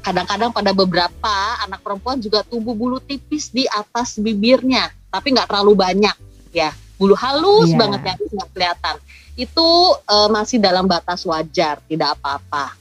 kadang-kadang 0.00 0.54
pada 0.54 0.70
beberapa 0.72 1.34
anak 1.66 1.82
perempuan 1.84 2.16
juga 2.22 2.46
tumbuh 2.46 2.72
bulu 2.72 2.96
tipis 3.02 3.50
di 3.52 3.66
atas 3.68 4.16
bibirnya, 4.16 4.88
tapi 5.10 5.34
nggak 5.34 5.50
terlalu 5.50 5.74
banyak 5.76 6.16
ya, 6.54 6.72
bulu 6.96 7.12
halus 7.18 7.74
Iya. 7.74 7.76
banget 7.76 8.00
ya 8.06 8.14
nggak 8.16 8.48
kelihatan. 8.56 8.96
Itu 9.36 9.68
eh, 10.00 10.28
masih 10.32 10.62
dalam 10.62 10.86
batas 10.88 11.26
wajar, 11.26 11.82
tidak 11.84 12.16
apa-apa. 12.16 12.72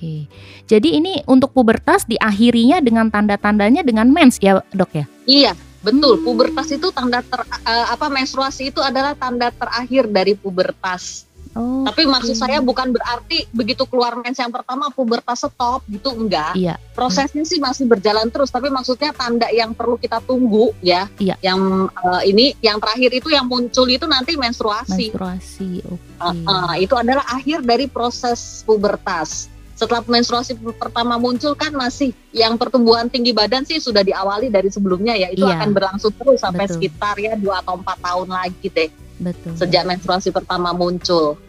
Oke. 0.00 0.24
Jadi 0.64 0.96
ini 0.96 1.20
untuk 1.28 1.52
pubertas 1.52 2.08
diakhirinya 2.08 2.80
dengan 2.80 3.12
tanda-tandanya 3.12 3.84
dengan 3.84 4.08
mens 4.08 4.40
ya 4.40 4.64
dok 4.72 4.96
ya? 4.96 5.04
Iya, 5.28 5.52
betul. 5.84 6.16
Hmm. 6.16 6.24
Pubertas 6.24 6.72
itu 6.72 6.88
tanda 6.88 7.20
ter, 7.20 7.44
eh, 7.44 7.86
apa 7.92 8.08
menstruasi 8.08 8.72
itu 8.72 8.80
adalah 8.80 9.12
tanda 9.12 9.52
terakhir 9.52 10.08
dari 10.08 10.32
pubertas. 10.32 11.28
Oh. 11.52 11.84
Tapi 11.84 12.06
maksud 12.08 12.32
saya 12.32 12.62
bukan 12.64 12.94
berarti 12.96 13.44
begitu 13.52 13.82
keluar 13.84 14.16
mens 14.16 14.38
yang 14.40 14.54
pertama 14.54 14.88
pubertas 14.88 15.44
stop 15.44 15.84
gitu 15.90 16.16
enggak. 16.16 16.56
Iya. 16.56 16.80
Prosesnya 16.96 17.44
sih 17.44 17.60
masih 17.60 17.84
berjalan 17.90 18.32
terus, 18.32 18.48
tapi 18.48 18.72
maksudnya 18.72 19.12
tanda 19.12 19.52
yang 19.52 19.76
perlu 19.76 20.00
kita 20.00 20.24
tunggu 20.24 20.72
ya. 20.80 21.12
Iya. 21.20 21.36
Yang 21.44 21.60
eh, 21.92 22.22
ini 22.32 22.46
yang 22.64 22.80
terakhir 22.80 23.10
itu 23.12 23.28
yang 23.28 23.44
muncul 23.44 23.84
itu 23.84 24.08
nanti 24.08 24.40
menstruasi. 24.40 25.12
Menstruasi. 25.12 25.84
Oke. 25.84 26.00
Eh, 26.24 26.34
eh, 26.40 26.74
itu 26.88 26.94
adalah 26.96 27.26
akhir 27.28 27.66
dari 27.68 27.84
proses 27.84 28.64
pubertas. 28.64 29.59
Setelah 29.80 30.04
menstruasi 30.04 30.60
pertama 30.76 31.16
muncul 31.16 31.56
kan 31.56 31.72
masih 31.72 32.12
yang 32.36 32.60
pertumbuhan 32.60 33.08
tinggi 33.08 33.32
badan 33.32 33.64
sih 33.64 33.80
sudah 33.80 34.04
diawali 34.04 34.52
dari 34.52 34.68
sebelumnya 34.68 35.16
ya 35.16 35.32
itu 35.32 35.48
Iya. 35.48 35.56
akan 35.56 35.68
berlangsung 35.72 36.12
terus 36.20 36.44
sampai 36.44 36.68
Betul. 36.68 36.84
sekitar 36.84 37.16
ya 37.16 37.32
dua 37.32 37.64
atau 37.64 37.80
empat 37.80 37.96
tahun 38.04 38.28
lagi 38.28 38.68
deh 38.68 38.92
Betul. 39.16 39.56
sejak 39.56 39.88
menstruasi 39.88 40.36
pertama 40.36 40.76
muncul. 40.76 41.40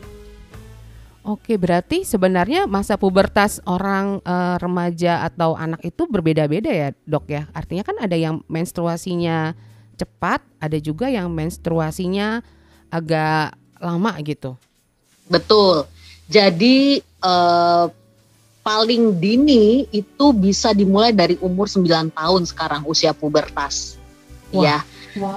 Oke, 1.27 1.59
berarti 1.59 2.07
sebenarnya 2.07 2.71
masa 2.71 2.95
pubertas 2.95 3.59
orang 3.67 4.23
eh, 4.23 4.55
remaja 4.63 5.27
atau 5.27 5.59
anak 5.59 5.83
itu 5.83 6.07
berbeda-beda 6.07 6.71
ya, 6.71 6.95
Dok 7.03 7.25
ya. 7.27 7.51
Artinya 7.51 7.83
kan 7.83 7.99
ada 7.99 8.15
yang 8.15 8.47
menstruasinya 8.47 9.59
cepat, 9.99 10.39
ada 10.63 10.79
juga 10.79 11.11
yang 11.11 11.27
menstruasinya 11.27 12.39
agak 12.87 13.59
lama 13.77 14.15
gitu. 14.23 14.55
Betul. 15.27 15.83
Jadi 16.31 17.03
eh, 17.03 17.85
paling 18.61 19.17
dini 19.17 19.89
itu 19.89 20.33
bisa 20.33 20.73
dimulai 20.73 21.13
dari 21.13 21.37
umur 21.41 21.65
9 21.65 22.13
tahun 22.13 22.41
sekarang 22.45 22.81
usia 22.85 23.11
pubertas. 23.13 23.97
Wah, 24.53 24.63
Ya. 24.63 24.77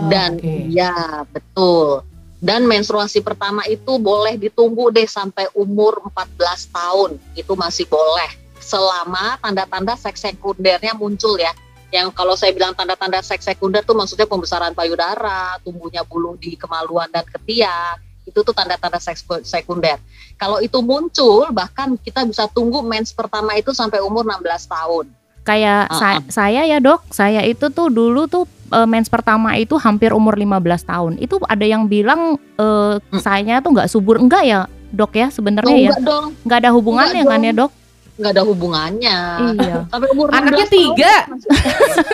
dan 0.07 0.39
ya 0.71 1.25
betul. 1.35 2.07
Dan 2.45 2.69
menstruasi 2.69 3.25
pertama 3.25 3.65
itu 3.65 3.97
boleh 3.97 4.37
ditunggu 4.37 4.93
deh 4.93 5.09
sampai 5.09 5.49
umur 5.57 5.97
14 6.13 6.69
tahun. 6.69 7.17
Itu 7.33 7.57
masih 7.57 7.89
boleh 7.89 8.29
selama 8.61 9.41
tanda-tanda 9.41 9.97
seks 9.97 10.21
sekundernya 10.29 10.93
muncul 10.93 11.41
ya. 11.41 11.57
Yang 11.89 12.13
kalau 12.13 12.35
saya 12.37 12.53
bilang 12.53 12.77
tanda-tanda 12.77 13.25
seks 13.25 13.49
sekunder 13.49 13.81
tuh 13.81 13.97
maksudnya 13.97 14.29
pembesaran 14.29 14.77
payudara, 14.77 15.57
tumbuhnya 15.65 16.05
bulu 16.05 16.37
di 16.37 16.53
kemaluan 16.59 17.09
dan 17.09 17.25
ketiak. 17.25 18.03
Itu 18.35 18.43
tuh 18.43 18.51
tanda-tanda 18.51 18.99
seks 18.99 19.23
sekunder. 19.45 20.03
Kalau 20.35 20.59
itu 20.59 20.83
muncul 20.83 21.47
bahkan 21.49 21.95
kita 21.97 22.27
bisa 22.27 22.51
tunggu 22.51 22.83
mens 22.83 23.15
pertama 23.15 23.55
itu 23.55 23.71
sampai 23.71 24.03
umur 24.03 24.27
16 24.27 24.43
tahun. 24.67 25.07
Kayak 25.45 25.87
Ah, 25.87 25.95
sa- 25.95 26.25
saya 26.27 26.67
ya 26.67 26.83
dok, 26.83 27.07
saya 27.09 27.47
itu 27.47 27.71
tuh 27.71 27.87
dulu 27.87 28.27
tuh 28.27 28.43
eh, 28.75 28.89
mens 28.89 29.07
pertama 29.07 29.55
itu 29.55 29.79
hampir 29.79 30.11
umur 30.11 30.35
15 30.35 30.83
tahun. 30.83 31.15
Itu 31.17 31.39
ada 31.47 31.63
yang 31.63 31.87
bilang 31.87 32.35
eh, 32.59 32.95
Hmm. 32.99 33.21
saya 33.23 33.63
tuh 33.63 33.71
nggak 33.71 33.87
subur 33.87 34.19
enggak 34.19 34.43
ya 34.43 34.61
dok 34.91 35.15
ya 35.15 35.27
Oh, 35.27 35.31
sebenarnya 35.31 35.77
ya? 35.77 35.91
enggak 35.91 36.03
dong, 36.03 36.27
Nggak 36.43 36.59
ada 36.59 36.71
hubungannya 36.71 37.23
Enggak 37.23 37.31
kan 37.31 37.47
ya 37.47 37.53
dok? 37.55 37.71
Nggak 38.15 38.31
ada 38.31 38.43
hubungannya. 38.47 39.19
Iya. 39.59 39.79
Sampai 39.91 40.09
umur 40.15 40.31
Anaknya 40.31 40.67
16 40.67 40.71
tahun, 40.71 40.79
tiga. 40.79 41.15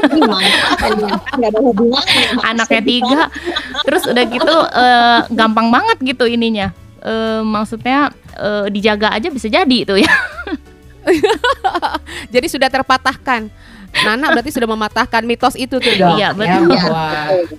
Gimana? 0.09 0.57
Nggak 1.37 1.50
ada 1.52 1.61
hubungannya. 1.61 2.25
Anaknya 2.40 2.83
tiga, 2.83 3.21
terus 3.85 4.02
udah 4.09 4.25
gitu 4.25 4.57
eh, 4.73 5.21
gampang 5.37 5.69
banget 5.69 5.99
gitu 6.00 6.25
ininya. 6.25 6.73
Eh, 7.04 7.40
maksudnya 7.45 8.09
eh, 8.37 8.66
dijaga 8.73 9.12
aja 9.12 9.28
bisa 9.28 9.52
jadi 9.52 9.76
itu 9.85 9.95
ya. 10.00 10.12
Jadi 12.35 12.47
sudah 12.47 12.69
terpatahkan. 12.69 13.49
Nana 13.92 14.30
berarti 14.30 14.50
sudah 14.50 14.66
mematahkan 14.66 15.23
mitos 15.23 15.54
itu 15.54 15.76
tuh, 15.76 15.92
Dok. 15.92 16.14
Iya, 16.14 16.16
Ya, 16.16 16.28
betul. 16.32 16.70
bahwa 16.70 17.06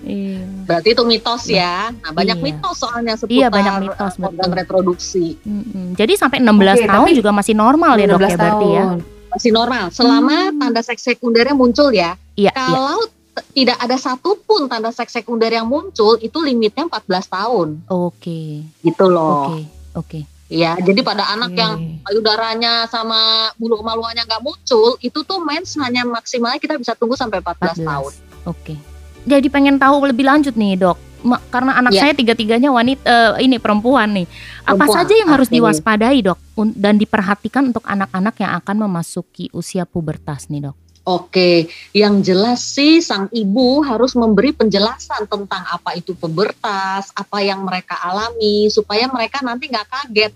Iya. 0.01 0.41
Berarti 0.63 0.89
itu 0.89 1.03
mitos 1.03 1.43
ya. 1.45 1.91
Nah, 1.91 2.11
banyak 2.11 2.37
Iya. 2.37 2.45
mitos 2.45 2.75
soalnya 2.77 3.13
seputar 3.13 3.35
Iya, 3.35 3.47
banyak 3.47 3.73
mitos, 3.81 4.13
organ 4.15 4.31
betul. 4.39 4.51
reproduksi. 4.55 5.25
Mm-mm. 5.41 5.93
Jadi 5.93 6.13
sampai 6.15 6.39
16 6.39 6.79
Oke, 6.79 6.87
tahun 6.87 7.07
tapi- 7.07 7.17
juga 7.17 7.31
masih 7.31 7.53
normal 7.53 7.93
ya 7.95 8.05
dok 8.07 8.19
ya 8.21 8.29
berarti 8.31 8.67
ya. 8.69 8.85
Masih 9.29 9.51
normal 9.51 9.83
selama 9.89 10.35
Hmm. 10.45 10.57
tanda 10.57 10.81
seks 10.81 11.03
sekundernya 11.05 11.53
muncul 11.53 11.89
ya. 11.89 12.15
Iya, 12.33 12.51
iya. 12.51 12.51
Kalau 12.51 12.99
t- 13.05 13.45
tidak 13.53 13.77
ada 13.77 13.95
satupun 13.95 14.67
tanda 14.67 14.89
seks 14.89 15.11
sekunder 15.13 15.47
yang 15.47 15.63
muncul, 15.63 16.15
itu 16.17 16.37
limitnya 16.37 16.83
14 16.85 17.25
tahun. 17.25 17.79
Oke. 17.87 18.63
Gitu 18.77 19.05
loh. 19.05 19.47
Oke. 19.47 19.59
Oke. 19.93 20.19
Ya, 20.51 20.75
jadi 20.75 20.99
pada 20.99 21.31
anak 21.31 21.55
Oke. 21.55 21.63
yang 21.63 21.73
payudaranya 22.03 22.83
sama 22.85 23.47
bulu 23.55 23.79
kemaluannya 23.79 24.27
nggak 24.27 24.43
muncul, 24.43 24.99
itu 24.99 25.23
tuh 25.23 25.39
mens 25.39 25.79
hanya 25.79 26.03
maksimalnya 26.03 26.59
kita 26.59 26.75
bisa 26.75 26.91
tunggu 26.91 27.15
sampai 27.15 27.39
14, 27.39 27.79
14. 27.79 27.87
tahun. 27.87 28.11
Oke. 28.43 28.75
Jadi 29.23 29.47
pengen 29.47 29.79
tahu 29.79 30.03
lebih 30.03 30.27
lanjut 30.27 30.51
nih 30.59 30.75
dok, 30.75 30.99
Ma- 31.23 31.39
karena 31.47 31.79
anak 31.79 31.95
Iya. 31.95 32.01
saya 32.03 32.13
tiga-tiganya 32.17 32.67
wanita 32.67 33.07
eh, 33.39 33.47
ini 33.47 33.63
perempuan 33.63 34.11
nih. 34.11 34.27
Apa 34.67 34.75
Perempuan, 34.75 34.95
saja 34.99 35.13
yang 35.15 35.29
harus 35.31 35.47
oke. 35.47 35.55
diwaspadai 35.55 36.19
dok 36.19 36.39
dan 36.75 36.99
diperhatikan 36.99 37.71
untuk 37.71 37.85
anak-anak 37.87 38.35
yang 38.41 38.51
akan 38.57 38.75
memasuki 38.89 39.47
usia 39.53 39.87
pubertas 39.87 40.51
nih 40.51 40.67
dok? 40.67 40.75
Oke, 41.01 41.65
yang 41.97 42.21
jelas 42.21 42.61
sih 42.61 43.01
sang 43.01 43.25
ibu 43.33 43.81
harus 43.81 44.13
memberi 44.13 44.53
penjelasan 44.53 45.25
tentang 45.25 45.65
apa 45.65 45.97
itu 45.97 46.13
pubertas, 46.13 47.09
apa 47.17 47.41
yang 47.41 47.65
mereka 47.65 47.97
alami, 47.97 48.69
supaya 48.69 49.09
mereka 49.09 49.41
nanti 49.41 49.65
nggak 49.65 49.87
kaget. 49.89 50.33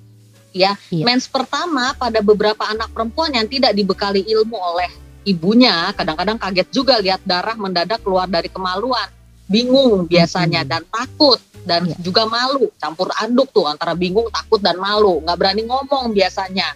Ya, 0.56 0.80
Iya. 0.88 1.04
mens 1.04 1.28
pertama 1.28 1.92
pada 2.00 2.24
beberapa 2.24 2.64
anak 2.64 2.96
perempuan 2.96 3.36
yang 3.36 3.44
tidak 3.44 3.76
dibekali 3.76 4.24
ilmu 4.24 4.56
oleh 4.56 4.88
ibunya, 5.28 5.92
kadang-kadang 5.92 6.40
kaget 6.40 6.68
juga 6.72 6.96
lihat 7.04 7.20
darah 7.28 7.60
mendadak 7.60 8.00
keluar 8.00 8.24
dari 8.24 8.48
kemaluan, 8.48 9.12
bingung 9.52 10.08
biasanya 10.08 10.64
Mhm. 10.64 10.70
dan 10.72 10.82
takut 10.88 11.44
dan 11.68 11.92
Iya. 11.92 12.00
juga 12.00 12.24
malu, 12.24 12.72
campur 12.80 13.12
aduk 13.20 13.52
tuh 13.52 13.68
antara 13.68 13.92
bingung, 14.00 14.32
takut 14.32 14.64
dan 14.64 14.80
malu, 14.80 15.20
nggak 15.28 15.36
berani 15.36 15.68
ngomong 15.68 16.16
biasanya, 16.16 16.72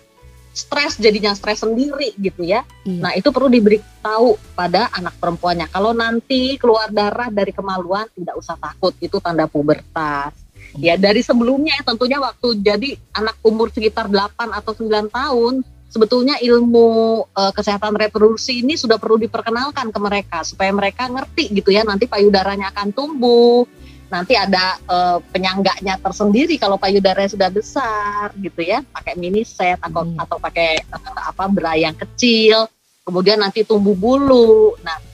stres 0.52 1.00
jadinya 1.00 1.32
stres 1.32 1.64
sendiri 1.64 2.12
gitu 2.20 2.44
ya. 2.44 2.68
Iya. 2.84 3.00
Nah, 3.00 3.12
itu 3.16 3.32
perlu 3.32 3.48
diberitahu 3.48 4.36
pada 4.60 4.92
anak 4.92 5.16
perempuannya. 5.22 5.72
Kalau 5.72 5.96
nanti 5.96 6.60
keluar 6.60 6.92
darah 6.92 7.32
dari 7.32 7.56
kemaluan, 7.56 8.12
tidak 8.12 8.36
usah 8.36 8.60
takut, 8.60 8.92
itu 9.00 9.24
tanda 9.24 9.48
pubertas. 9.48 10.36
Ya, 10.78 10.94
dari 11.00 11.26
sebelumnya 11.26 11.74
tentunya 11.82 12.22
waktu 12.22 12.62
jadi 12.62 12.94
anak 13.18 13.42
umur 13.42 13.74
sekitar 13.74 14.06
8 14.06 14.54
atau 14.54 14.72
9 14.78 15.10
tahun, 15.10 15.54
sebetulnya 15.90 16.38
ilmu 16.38 17.26
eh, 17.34 17.52
kesehatan 17.58 17.98
reproduksi 17.98 18.62
ini 18.62 18.78
sudah 18.78 19.02
perlu 19.02 19.18
diperkenalkan 19.18 19.90
ke 19.90 20.00
mereka 20.00 20.46
supaya 20.46 20.70
mereka 20.70 21.10
ngerti 21.10 21.50
gitu 21.58 21.74
ya, 21.74 21.82
nanti 21.82 22.06
payudaranya 22.06 22.70
akan 22.70 22.94
tumbuh, 22.94 23.66
nanti 24.14 24.38
ada 24.38 24.78
eh, 24.78 25.18
penyangganya 25.34 25.98
tersendiri 25.98 26.62
kalau 26.62 26.78
payudaranya 26.78 27.34
sudah 27.34 27.50
besar 27.50 28.30
gitu 28.38 28.62
ya, 28.62 28.86
pakai 28.94 29.18
mini 29.18 29.42
set 29.42 29.82
atau 29.82 30.06
Iya. 30.06 30.22
atau 30.22 30.38
pakai 30.38 30.70
eh, 30.86 31.14
apa 31.18 31.44
bra 31.50 31.74
yang 31.74 31.98
kecil, 31.98 32.70
kemudian 33.02 33.42
nanti 33.42 33.66
tumbuh 33.66 33.98
bulu. 33.98 34.78
Nah, 34.86 35.09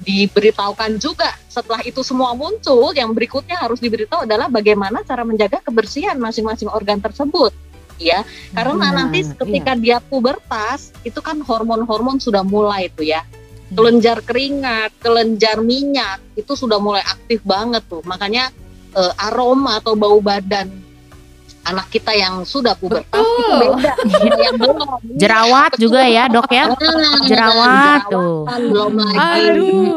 diberitahukan 0.00 0.96
juga 0.96 1.28
setelah 1.46 1.84
itu 1.84 2.00
semua 2.00 2.32
muncul, 2.32 2.92
yang 2.96 3.12
berikutnya 3.12 3.60
harus 3.60 3.78
diberitahu 3.78 4.24
adalah 4.24 4.48
bagaimana 4.48 5.04
cara 5.04 5.22
menjaga 5.22 5.60
kebersihan 5.60 6.16
masing-masing 6.16 6.72
organ 6.72 6.98
tersebut. 6.98 7.52
Ya, 8.00 8.24
karena 8.56 8.80
Nah, 8.80 8.92
nanti 9.04 9.28
ketika 9.28 9.76
dia 9.76 10.00
pubertas 10.00 10.88
itu 11.04 11.20
kan 11.20 11.36
hormon-hormon 11.44 12.16
sudah 12.16 12.40
mulai 12.40 12.88
tuh 12.88 13.04
ya 13.04 13.20
kelenjar 13.70 14.24
keringat, 14.24 14.96
kelenjar 14.98 15.60
minyak 15.62 16.18
itu 16.34 16.56
sudah 16.56 16.80
mulai 16.80 17.04
aktif 17.04 17.44
banget 17.44 17.84
tuh. 17.86 18.00
Makanya 18.08 18.48
eh, 18.96 19.12
aroma 19.20 19.78
atau 19.78 19.94
bau 19.94 20.16
badan 20.18 20.89
anak 21.62 21.86
kita 21.88 22.10
yang 22.10 22.42
sudah 22.42 22.72
pubertas 22.72 23.12
Betul. 23.12 23.36
itu 23.36 23.54
beda 23.60 23.92
sama 24.08 24.36
yang 24.38 24.56
belum. 24.56 24.78
Jerawat 25.20 25.72
juga 25.76 26.00
ya 26.02 26.24
dok 26.26 26.48
ya. 26.48 26.64
Ah, 26.68 27.20
Jerawat 27.22 28.00
tuh. 28.08 28.44
belum 28.48 28.92
lagi. 28.96 29.16
Aduh. 29.18 29.96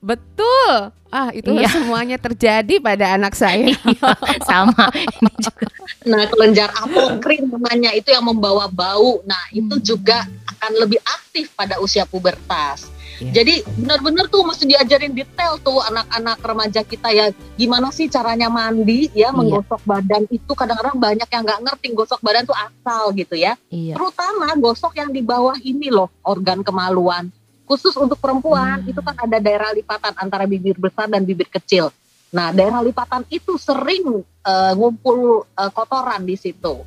Betul. 0.00 0.72
Ah, 1.08 1.30
itu 1.30 1.46
Iya. 1.48 1.70
semuanya 1.70 2.18
terjadi 2.18 2.74
pada 2.78 3.14
anak 3.14 3.32
saya. 3.32 3.70
Sama. 4.50 4.90
Ini 4.90 5.30
juga. 5.38 5.66
Nah, 6.04 6.26
kelenjar 6.26 6.68
apokrin 6.74 7.46
namanya 7.46 7.94
itu 7.94 8.10
yang 8.10 8.26
membawa 8.26 8.66
bau. 8.66 9.22
Nah, 9.22 9.46
itu 9.48 9.70
Hmm. 9.72 9.84
juga 9.84 10.26
akan 10.50 10.72
lebih 10.76 10.98
aktif 11.00 11.54
pada 11.54 11.78
usia 11.78 12.02
pubertas. 12.02 12.90
Iya. 13.14 13.30
Jadi 13.30 13.54
benar-benar 13.78 14.26
tuh 14.26 14.42
mesti 14.42 14.64
diajarin 14.64 15.14
detail 15.14 15.58
tuh 15.58 15.78
anak-anak 15.80 16.38
remaja 16.40 16.80
kita 16.82 17.08
ya 17.10 17.30
gimana 17.54 17.88
sih 17.88 18.06
caranya 18.06 18.48
mandi 18.48 19.06
ya 19.10 19.30
Iya. 19.30 19.36
menggosok 19.36 19.80
badan 19.82 20.26
itu 20.28 20.52
kadang-kadang 20.52 20.98
banyak 20.98 21.28
yang 21.28 21.42
nggak 21.42 21.60
ngerti 21.62 21.86
gosok 21.92 22.18
badan 22.18 22.42
tuh 22.42 22.56
asal 22.56 23.14
gitu 23.14 23.34
ya. 23.34 23.54
Iya. 23.68 23.94
Terutama 23.94 24.50
gosok 24.56 24.98
yang 24.98 25.10
di 25.10 25.20
bawah 25.20 25.54
ini 25.58 25.90
loh 25.90 26.10
organ 26.22 26.60
kemaluan. 26.60 27.30
Khusus 27.64 27.96
untuk 27.96 28.20
perempuan 28.20 28.84
Hmm. 28.84 28.90
itu 28.92 29.00
kan 29.00 29.16
ada 29.16 29.38
daerah 29.38 29.72
lipatan 29.72 30.12
antara 30.14 30.44
bibir 30.44 30.76
besar 30.76 31.08
dan 31.08 31.24
bibir 31.24 31.48
kecil. 31.48 31.88
Nah, 32.28 32.50
daerah 32.50 32.82
lipatan 32.82 33.22
itu 33.30 33.54
sering 33.56 34.20
eh, 34.44 34.72
ngumpul 34.74 35.46
eh, 35.48 35.70
kotoran 35.72 36.26
di 36.26 36.34
situ. 36.34 36.84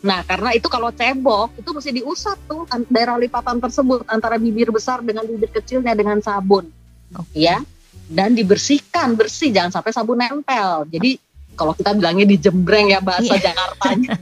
Nah, 0.00 0.24
karena 0.24 0.56
itu 0.56 0.66
kalau 0.72 0.88
cebok 0.88 1.52
itu 1.60 1.70
mesti 1.76 1.90
diusap 1.92 2.38
tuh 2.48 2.64
daerah 2.88 3.20
lipatan 3.20 3.60
tersebut 3.60 4.08
antara 4.08 4.40
bibir 4.40 4.72
besar 4.72 5.04
dengan 5.04 5.28
bibir 5.28 5.52
kecilnya 5.52 5.92
dengan 5.92 6.24
sabun. 6.24 6.68
Oke. 7.16 7.36
Ya. 7.36 7.60
Dan 8.10 8.34
dibersihkan 8.34 9.14
bersih 9.14 9.52
jangan 9.52 9.70
sampai 9.70 9.92
sabun 9.92 10.18
nempel. 10.18 10.88
Jadi 10.88 11.20
kalau 11.60 11.76
kita 11.76 11.92
bilangnya 11.92 12.24
dijembreng 12.24 12.96
ya 12.96 13.04
bahasa 13.04 13.36
Iya. 13.36 13.52
Jakartanya. 13.52 14.16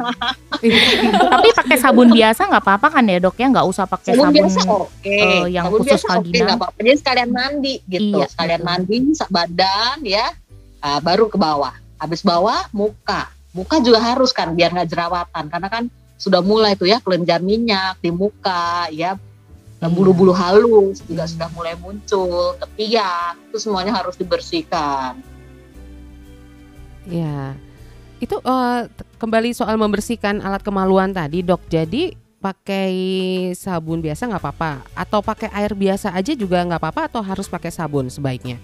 Tapi 1.39 1.49
pakai 1.55 1.77
sabun 1.79 2.11
biasa 2.11 2.51
nggak 2.51 2.65
apa-apa 2.67 2.89
kan 2.99 3.05
ya 3.07 3.23
dok 3.23 3.39
ya? 3.39 3.47
Nggak 3.47 3.67
usah 3.71 3.85
pakai 3.87 4.19
sabun, 4.19 4.27
sabun. 4.27 4.35
biasa 4.35 4.61
oke. 4.67 5.15
eh, 5.15 5.45
yang 5.55 5.65
sabun 5.71 5.79
khusus 5.79 5.91
biasa 5.95 6.07
oke 6.11 6.19
vagina. 6.19 6.43
nggak 6.43 6.59
apa-apa. 6.59 6.79
Jadi 6.83 6.97
sekalian 6.99 7.31
mandi 7.31 7.75
gitu. 7.87 8.17
Iya, 8.19 8.27
sekalian 8.27 8.61
betul. 8.61 8.71
mandi 8.75 8.97
badan 9.31 9.99
ya. 10.03 10.27
Ah, 10.83 10.99
baru 10.99 11.31
ke 11.31 11.39
bawah. 11.39 11.75
Habis 12.03 12.27
bawah 12.27 12.67
muka. 12.75 13.31
Muka 13.57 13.81
juga 13.81 13.99
harus 14.03 14.31
kan 14.31 14.53
biar 14.53 14.71
nggak 14.77 14.89
jerawatan 14.93 15.45
karena 15.49 15.69
kan 15.69 15.85
sudah 16.19 16.43
mulai 16.43 16.75
tuh 16.75 16.91
ya 16.91 16.99
kelenjar 17.01 17.41
minyak 17.41 17.97
di 18.03 18.11
muka 18.11 18.91
ya. 18.91 19.15
Iya. 19.79 19.87
Bulu-bulu 19.87 20.35
halus 20.35 20.99
juga 21.07 21.23
Hmm. 21.23 21.33
sudah 21.39 21.49
mulai 21.55 21.75
muncul, 21.79 22.59
ketiak, 22.59 23.39
itu 23.47 23.57
semuanya 23.63 23.95
harus 23.95 24.19
dibersihkan. 24.19 25.23
Ya. 27.07 27.55
Itu 28.19 28.43
t- 28.43 29.07
kembali 29.23 29.55
soal 29.55 29.79
membersihkan 29.79 30.43
alat 30.43 30.67
kemaluan 30.67 31.15
tadi, 31.15 31.47
Dok. 31.47 31.63
Jadi 31.71 32.19
pakai 32.43 32.95
sabun 33.55 34.03
biasa 34.03 34.27
nggak 34.27 34.43
apa-apa 34.43 34.73
atau 34.95 35.23
pakai 35.23 35.51
air 35.55 35.75
biasa 35.75 36.15
aja 36.15 36.35
juga 36.35 36.63
nggak 36.63 36.79
apa-apa 36.83 37.03
atau 37.11 37.23
harus 37.23 37.47
pakai 37.47 37.71
sabun 37.71 38.11
sebaiknya? 38.11 38.59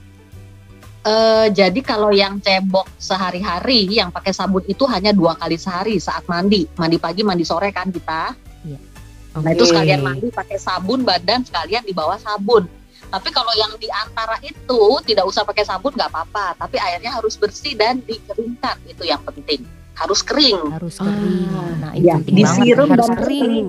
Eh, 1.05 1.47
jadi 1.53 1.81
kalau 1.85 2.09
yang 2.09 2.40
cebok 2.40 2.88
sehari-hari 2.97 3.85
yang 3.93 4.09
pakai 4.09 4.33
sabun 4.33 4.64
itu 4.64 4.88
hanya 4.88 5.12
dua 5.12 5.37
kali 5.37 5.61
sehari 5.61 6.01
saat 6.01 6.25
mandi, 6.25 6.64
mandi 6.81 6.97
pagi, 6.97 7.21
mandi 7.21 7.45
sore 7.45 7.69
kan 7.77 7.93
kita. 7.93 8.33
Nah 9.35 9.51
itu 9.53 9.67
sekalian 9.69 10.01
mandi 10.01 10.31
pakai 10.33 10.57
sabun 10.57 11.05
badan 11.05 11.45
sekalian 11.45 11.85
di 11.85 11.93
bawah 11.93 12.17
sabun. 12.17 12.64
Tapi 13.12 13.29
kalau 13.37 13.53
yang 13.53 13.77
di 13.77 13.90
antara 13.93 14.40
itu 14.40 14.81
tidak 15.05 15.29
usah 15.29 15.45
pakai 15.45 15.69
sabun 15.69 15.93
nggak 15.93 16.09
apa-apa, 16.09 16.57
tapi 16.57 16.81
airnya 16.81 17.12
harus 17.12 17.37
bersih 17.37 17.77
dan 17.77 18.01
dikeringkan 18.01 18.81
itu 18.88 19.05
yang 19.05 19.21
penting. 19.29 19.61
Harus 19.95 20.25
kering. 20.25 20.73
Harus 20.73 20.99
kering. 20.99 21.47
Ah, 21.53 21.73
nah 21.85 21.93
itu 21.93 22.07
Ya, 22.09 22.17
disiram 22.25 22.88
dan 22.90 23.12
kering. 23.12 23.21
kering. 23.21 23.69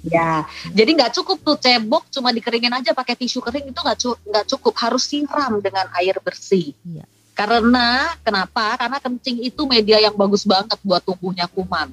Ya, 0.00 0.48
jadi 0.72 0.96
nggak 0.96 1.12
cukup 1.20 1.44
tuh 1.44 1.56
cebok 1.60 2.08
cuma 2.08 2.32
dikeringin 2.32 2.72
aja 2.72 2.96
pakai 2.96 3.20
tisu 3.20 3.44
kering 3.44 3.68
itu 3.68 3.80
nggak 3.80 3.98
nggak 4.00 4.46
cukup, 4.48 4.74
harus 4.80 5.04
siram 5.04 5.60
dengan 5.60 5.84
air 6.00 6.16
bersih. 6.24 6.72
Iya. 6.88 7.04
Karena 7.36 8.16
kenapa? 8.24 8.80
Karena 8.80 8.96
kencing 8.96 9.44
itu 9.44 9.64
media 9.68 10.00
yang 10.00 10.16
bagus 10.16 10.44
banget 10.48 10.76
buat 10.80 11.04
tumbuhnya 11.04 11.48
kuman. 11.48 11.92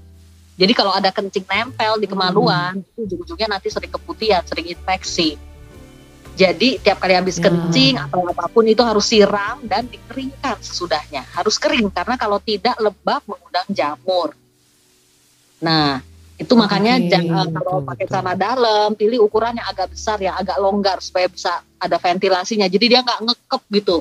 Jadi 0.58 0.74
kalau 0.74 0.90
ada 0.90 1.14
kencing 1.14 1.46
nempel 1.46 2.02
di 2.02 2.08
kemaluan, 2.10 2.82
itu 2.82 3.06
ujung-ujungnya 3.06 3.60
nanti 3.60 3.70
sering 3.70 3.92
keputihan, 3.94 4.42
sering 4.48 4.72
infeksi. 4.72 5.38
Jadi 6.38 6.78
tiap 6.82 7.02
kali 7.02 7.18
habis 7.18 7.42
Ya. 7.42 7.50
kencing 7.50 7.98
atau 7.98 8.26
apa 8.30 8.46
pun 8.50 8.66
itu 8.66 8.82
harus 8.86 9.10
siram 9.10 9.58
dan 9.66 9.90
dikeringkan 9.90 10.62
sesudahnya. 10.62 11.26
Harus 11.34 11.58
kering 11.58 11.90
karena 11.90 12.14
kalau 12.14 12.38
tidak 12.42 12.78
lebab 12.78 13.22
mengundang 13.26 13.68
jamur. 13.74 14.38
Nah, 15.58 16.02
itu 16.38 16.54
makanya 16.54 17.02
Oke, 17.02 17.10
jangan 17.10 17.50
kalau 17.50 17.82
betul, 17.82 17.90
pakai 17.90 18.06
celana 18.06 18.34
dalam, 18.38 18.90
pilih 18.94 19.26
ukurannya 19.26 19.66
agak 19.66 19.90
besar 19.98 20.22
ya, 20.22 20.38
agak 20.38 20.62
longgar 20.62 21.02
supaya 21.02 21.26
bisa 21.26 21.66
ada 21.82 21.98
ventilasinya. 21.98 22.70
Jadi 22.70 22.86
dia 22.94 23.02
nggak 23.02 23.26
ngekep 23.26 23.62
gitu. 23.82 23.98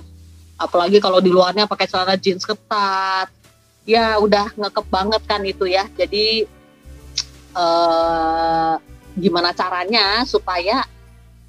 Apalagi 0.61 1.01
kalau 1.01 1.25
di 1.25 1.33
luarnya 1.33 1.64
pakai 1.64 1.88
celana 1.88 2.12
jeans 2.20 2.44
ketat, 2.44 3.33
ya 3.88 4.20
udah 4.20 4.53
ngekep 4.53 4.87
banget 4.92 5.22
kan 5.25 5.40
itu 5.49 5.64
ya. 5.64 5.88
Jadi 5.96 6.44
eh 7.57 8.75
gimana 9.16 9.57
caranya 9.57 10.29
supaya 10.29 10.85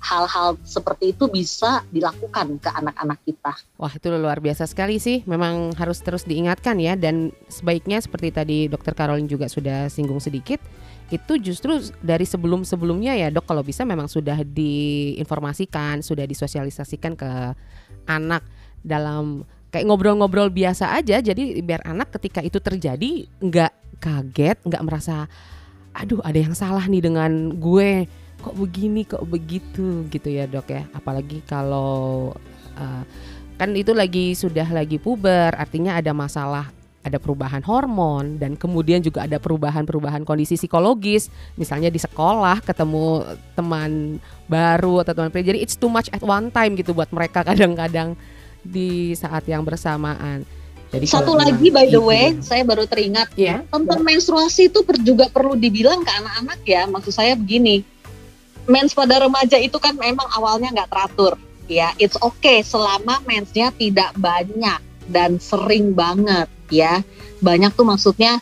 hal-hal 0.07 0.55
seperti 0.63 1.11
itu 1.11 1.27
bisa 1.27 1.83
dilakukan 1.91 2.55
ke 2.63 2.69
anak-anak 2.71 3.19
kita. 3.27 3.53
Wah 3.75 3.91
itu 3.91 4.07
luar 4.07 4.39
biasa 4.39 4.63
sekali 4.63 5.03
sih. 5.03 5.27
Memang 5.27 5.75
harus 5.75 5.99
terus 5.99 6.23
diingatkan 6.23 6.79
ya. 6.79 6.95
Dan 6.95 7.35
sebaiknya 7.51 7.99
seperti 7.99 8.31
tadi 8.31 8.57
Dokter 8.71 8.95
Caroline 8.95 9.27
juga 9.27 9.51
sudah 9.51 9.91
singgung 9.91 10.23
sedikit, 10.23 10.63
itu 11.11 11.33
justru 11.43 11.83
dari 11.99 12.23
sebelum-sebelumnya 12.23 13.19
ya 13.19 13.27
dok. 13.27 13.51
Kalau 13.51 13.67
bisa 13.67 13.83
memang 13.83 14.07
sudah 14.07 14.47
diinformasikan, 14.47 15.99
sudah 15.99 16.23
disosialisasikan 16.23 17.19
ke 17.19 17.31
anak 18.07 18.47
dalam 18.79 19.43
kayak 19.75 19.91
ngobrol-ngobrol 19.91 20.47
biasa 20.47 20.95
aja. 20.95 21.19
Jadi 21.19 21.59
biar 21.59 21.83
anak 21.83 22.15
ketika 22.15 22.39
itu 22.39 22.63
terjadi 22.63 23.27
nggak 23.43 23.99
kaget, 23.99 24.57
nggak 24.63 24.83
merasa, 24.87 25.27
aduh 25.91 26.23
ada 26.23 26.39
yang 26.39 26.55
salah 26.55 26.87
nih 26.87 27.03
dengan 27.03 27.59
gue 27.59 28.07
kok 28.47 28.55
begini 28.55 29.03
kok 29.03 29.27
begitu 29.27 30.07
gitu 30.07 30.27
ya 30.31 30.47
dok 30.47 30.71
ya 30.71 30.87
apalagi 30.95 31.43
kalau 31.43 32.31
uh, 32.79 33.03
kan 33.59 33.69
itu 33.75 33.91
lagi 33.91 34.31
sudah 34.31 34.63
lagi 34.71 34.95
puber 34.95 35.51
artinya 35.51 35.99
ada 35.99 36.15
masalah 36.15 36.71
ada 37.03 37.19
perubahan 37.19 37.59
hormon 37.63 38.39
dan 38.39 38.55
kemudian 38.55 39.03
juga 39.03 39.27
ada 39.27 39.39
perubahan-perubahan 39.39 40.23
kondisi 40.23 40.55
psikologis 40.55 41.27
misalnya 41.59 41.91
di 41.91 41.99
sekolah 41.99 42.63
ketemu 42.63 43.27
teman 43.55 44.19
baru 44.47 45.03
atau 45.03 45.11
teman 45.11 45.31
pria 45.31 45.51
jadi 45.51 45.59
it's 45.59 45.75
too 45.75 45.91
much 45.91 46.07
at 46.15 46.23
one 46.23 46.47
time 46.51 46.75
gitu 46.79 46.95
buat 46.95 47.11
mereka 47.11 47.43
kadang-kadang 47.47 48.15
di 48.63 49.15
saat 49.15 49.43
yang 49.47 49.67
bersamaan 49.67 50.47
jadi 50.87 51.03
Satu 51.03 51.35
lagi 51.35 51.67
bilang 51.67 51.83
by 51.83 51.85
the 51.91 51.99
gitu 51.99 52.07
way, 52.07 52.25
ya. 52.31 52.39
saya 52.39 52.63
baru 52.63 52.83
teringat 52.87 53.29
ya 53.35 53.59
tentang 53.67 53.99
menstruasi 54.07 54.71
itu 54.71 54.79
juga 55.03 55.27
perlu 55.27 55.59
dibilang 55.59 55.99
ke 55.99 56.11
anak-anak 56.15 56.59
ya. 56.63 56.87
Maksud 56.87 57.11
saya 57.11 57.35
begini, 57.35 57.83
mens 58.67 58.91
pada 58.91 59.23
remaja 59.23 59.57
itu 59.57 59.79
kan 59.79 59.95
memang 59.95 60.27
awalnya 60.35 60.69
nggak 60.75 60.91
teratur. 60.91 61.33
Ya, 61.67 61.91
it's 61.99 62.15
okay 62.19 62.63
selama 62.63 63.19
mensnya 63.27 63.75
tidak 63.75 64.15
banyak 64.15 64.79
dan 65.11 65.39
sering 65.39 65.91
banget 65.91 66.47
ya. 66.71 67.03
Banyak 67.43 67.75
tuh 67.75 67.87
maksudnya 67.87 68.39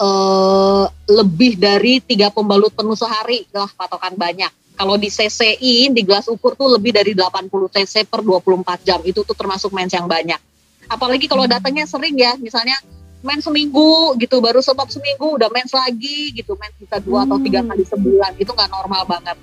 eh 0.00 0.84
lebih 1.08 1.60
dari 1.60 2.00
tiga 2.00 2.32
pembalut 2.32 2.72
penuh 2.72 2.96
sehari 2.96 3.44
lah 3.52 3.68
patokan 3.76 4.16
banyak. 4.16 4.52
Kalau 4.80 4.96
di 4.96 5.12
CC-in 5.12 5.92
di 5.92 6.00
gelas 6.08 6.24
ukur 6.24 6.56
tuh 6.56 6.72
lebih 6.72 6.96
dari 6.96 7.12
80 7.12 7.52
cc 7.52 8.08
per 8.08 8.24
24 8.24 8.80
jam 8.80 9.00
itu 9.04 9.20
tuh 9.20 9.36
termasuk 9.36 9.76
mens 9.76 9.92
yang 9.92 10.08
banyak. 10.08 10.40
Apalagi 10.88 11.28
kalau 11.28 11.44
datangnya 11.44 11.84
sering 11.84 12.16
ya, 12.16 12.32
misalnya 12.40 12.80
mens 13.20 13.44
seminggu 13.44 14.16
gitu, 14.16 14.40
baru 14.40 14.60
sebab 14.60 14.88
seminggu 14.88 15.36
udah 15.36 15.52
mens 15.52 15.70
lagi 15.70 16.32
gitu, 16.32 16.56
mens 16.56 16.72
bisa 16.76 16.96
dua 16.98 17.28
atau 17.28 17.36
tiga 17.36 17.60
Hmm. 17.60 17.68
kali 17.70 17.84
sebulan 17.84 18.32
itu 18.36 18.50
nggak 18.50 18.70
normal 18.70 19.02
banget. 19.04 19.36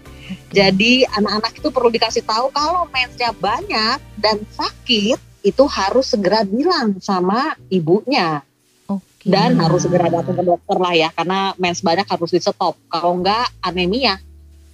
Jadi 0.50 1.06
anak-anak 1.08 1.54
itu 1.56 1.68
perlu 1.70 1.90
dikasih 1.90 2.24
tahu 2.24 2.52
kalau 2.52 2.90
mensnya 2.90 3.32
banyak 3.32 3.98
dan 4.18 4.42
sakit 4.50 5.20
itu 5.40 5.64
harus 5.70 6.12
segera 6.12 6.44
bilang 6.44 7.00
sama 7.00 7.56
ibunya 7.70 8.44
Oke. 8.92 9.30
dan 9.30 9.56
harus 9.56 9.88
segera 9.88 10.12
datang 10.12 10.36
ke 10.36 10.44
dokter 10.44 10.76
lah 10.76 10.92
ya 10.92 11.10
karena 11.16 11.56
mens 11.56 11.80
banyak 11.80 12.04
harus 12.04 12.32
di 12.34 12.42
stop. 12.42 12.76
Kalau 12.88 13.16
enggak 13.16 13.48
anemia, 13.62 14.20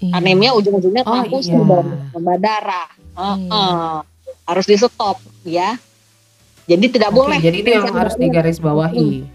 Iya. 0.01 0.13
anemia 0.17 0.51
ujung-ujungnya 0.57 1.03
Oh, 1.05 1.11
transfusi 1.11 1.53
iya. 1.53 1.81
tambah 2.11 2.37
darah. 2.41 2.87
Heeh. 3.13 3.93
Harus 4.43 4.65
di 4.65 4.75
stop 4.75 5.21
ya. 5.45 5.77
Jadi 6.63 6.85
tidak 6.95 7.11
Oke, 7.11 7.17
boleh. 7.19 7.37
jadi 7.43 7.57
itu 7.59 7.69
yang 7.75 7.91
harus 7.91 8.15
digarisbawahi 8.15 9.27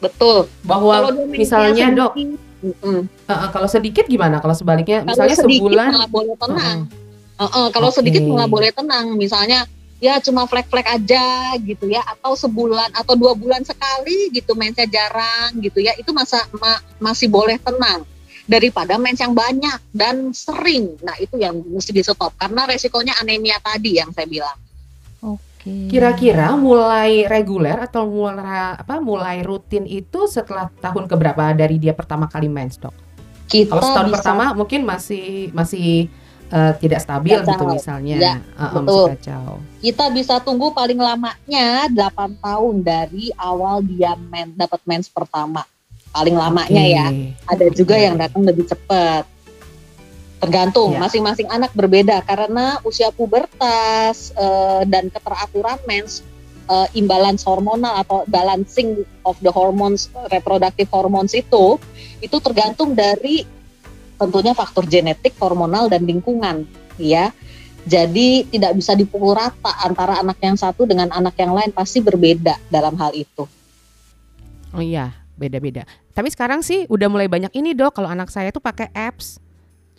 Betul. 0.00 0.48
bahwa 0.64 0.94
Kalau 0.96 1.28
misalnya, 1.28 1.86
Dok, 1.92 2.12
mm-mm. 2.16 2.98
uh, 3.04 3.32
uh, 3.32 3.48
kalau 3.52 3.68
sedikit 3.68 4.08
gimana? 4.08 4.40
Kalau 4.40 4.56
sebaliknya 4.56 5.04
Kalau 5.04 5.12
misalnya 5.12 5.36
sedikit 5.36 5.60
sebulan 5.68 5.88
malah 5.92 6.10
boleh 6.10 6.34
tenang. 6.40 6.78
uh-uh. 6.88 7.40
Heeh, 7.40 7.66
kalau 7.72 7.88
Oke. 7.92 7.96
sedikit 8.00 8.22
malah 8.24 8.48
boleh 8.48 8.70
tenang. 8.72 9.12
Misalnya 9.20 9.68
ya 10.00 10.16
cuma 10.24 10.48
flek-flek 10.48 10.88
aja 10.88 11.52
gitu 11.60 11.84
ya 11.92 12.00
atau 12.00 12.32
sebulan 12.32 12.96
atau 12.96 13.12
dua 13.20 13.36
bulan 13.36 13.60
sekali 13.60 14.32
gitu 14.32 14.56
mensnya 14.56 14.88
jarang 14.88 15.60
gitu 15.60 15.84
ya 15.84 15.92
itu 16.00 16.08
masa 16.16 16.40
ma- 16.56 16.80
masih 16.96 17.28
boleh 17.28 17.60
tenang 17.60 18.08
daripada 18.48 18.96
mens 18.96 19.20
yang 19.20 19.36
banyak 19.36 19.76
dan 19.92 20.32
sering 20.32 20.96
nah 21.04 21.12
itu 21.20 21.36
yang 21.36 21.60
mesti 21.60 21.92
di 21.92 22.00
stop 22.00 22.32
karena 22.40 22.64
resikonya 22.64 23.12
anemia 23.20 23.60
tadi 23.60 24.00
yang 24.00 24.08
saya 24.16 24.24
bilang. 24.24 24.56
Kira-kira 25.64 26.56
mulai 26.56 27.28
reguler 27.28 27.76
atau 27.84 28.08
mulai 28.08 28.80
apa 28.80 28.96
mulai 28.96 29.44
rutin 29.44 29.84
itu 29.84 30.24
setelah 30.24 30.72
tahun 30.80 31.04
keberapa 31.04 31.52
dari 31.52 31.76
dia 31.76 31.92
pertama 31.92 32.24
kali 32.26 32.48
mens, 32.48 32.80
Dok? 32.80 32.92
kita 33.50 33.74
Kalau 33.74 33.82
setahun 33.82 34.06
bisa 34.08 34.14
pertama 34.14 34.44
mungkin 34.54 34.80
masih 34.86 35.50
masih 35.50 36.06
uh, 36.54 36.70
tidak 36.78 37.02
stabil 37.02 37.34
Kacau. 37.34 37.50
gitu 37.50 37.64
misalnya. 37.66 38.16
Ya, 38.16 38.34
Uh, 38.54 38.72
betul. 38.78 38.86
masih 38.86 39.10
kacau. 39.18 39.50
kita 39.82 40.04
bisa 40.14 40.34
tunggu 40.38 40.70
paling 40.70 40.96
lamanya 40.96 41.90
8 41.90 42.38
tahun 42.38 42.74
dari 42.86 43.34
awal 43.34 43.82
dia 43.82 44.14
men, 44.14 44.54
dapat 44.54 44.78
mens 44.86 45.10
pertama 45.10 45.66
paling 46.10 46.34
lamanya 46.34 46.82
Oke. 46.82 46.94
ya 46.94 47.06
ada 47.46 47.66
juga 47.74 47.94
yang 47.98 48.14
datang 48.14 48.42
lebih 48.46 48.66
cepat. 48.70 49.26
Tergantung, 50.40 50.96
Ya. 50.96 51.04
masing-masing 51.04 51.52
anak 51.52 51.76
berbeda 51.76 52.24
karena 52.24 52.80
usia 52.82 53.12
pubertas 53.12 54.32
eh, 54.32 54.82
dan 54.88 55.12
keteraturan 55.12 55.76
mens, 55.84 56.24
eh, 56.64 56.88
imbalance 56.96 57.44
hormonal 57.44 58.00
atau 58.00 58.24
balancing 58.24 59.04
of 59.28 59.36
the 59.44 59.52
hormones, 59.52 60.08
reproductive 60.32 60.88
hormones 60.88 61.36
itu, 61.36 61.76
itu 62.24 62.36
tergantung 62.40 62.96
dari 62.96 63.44
tentunya 64.16 64.56
faktor 64.56 64.88
genetik, 64.88 65.36
hormonal 65.36 65.92
dan 65.92 66.08
lingkungan, 66.08 66.64
ya. 66.96 67.32
Jadi 67.84 68.44
tidak 68.48 68.76
bisa 68.76 68.92
dipukul 68.92 69.32
rata 69.32 69.72
antara 69.80 70.20
anak 70.20 70.36
yang 70.44 70.56
satu 70.56 70.84
dengan 70.84 71.08
anak 71.12 71.32
yang 71.40 71.56
lain 71.56 71.72
pasti 71.72 72.04
berbeda 72.04 72.60
dalam 72.68 72.92
hal 73.00 73.16
itu. 73.16 73.48
Oh 74.76 74.84
iya, 74.84 75.16
beda-beda. 75.40 75.88
Tapi 76.12 76.28
sekarang 76.28 76.60
sih 76.60 76.84
udah 76.92 77.08
mulai 77.08 77.28
banyak 77.32 77.48
ini 77.56 77.72
dok. 77.72 77.96
Kalau 77.96 78.12
anak 78.12 78.28
saya 78.28 78.52
tuh 78.52 78.60
pakai 78.60 78.92
apps. 78.92 79.40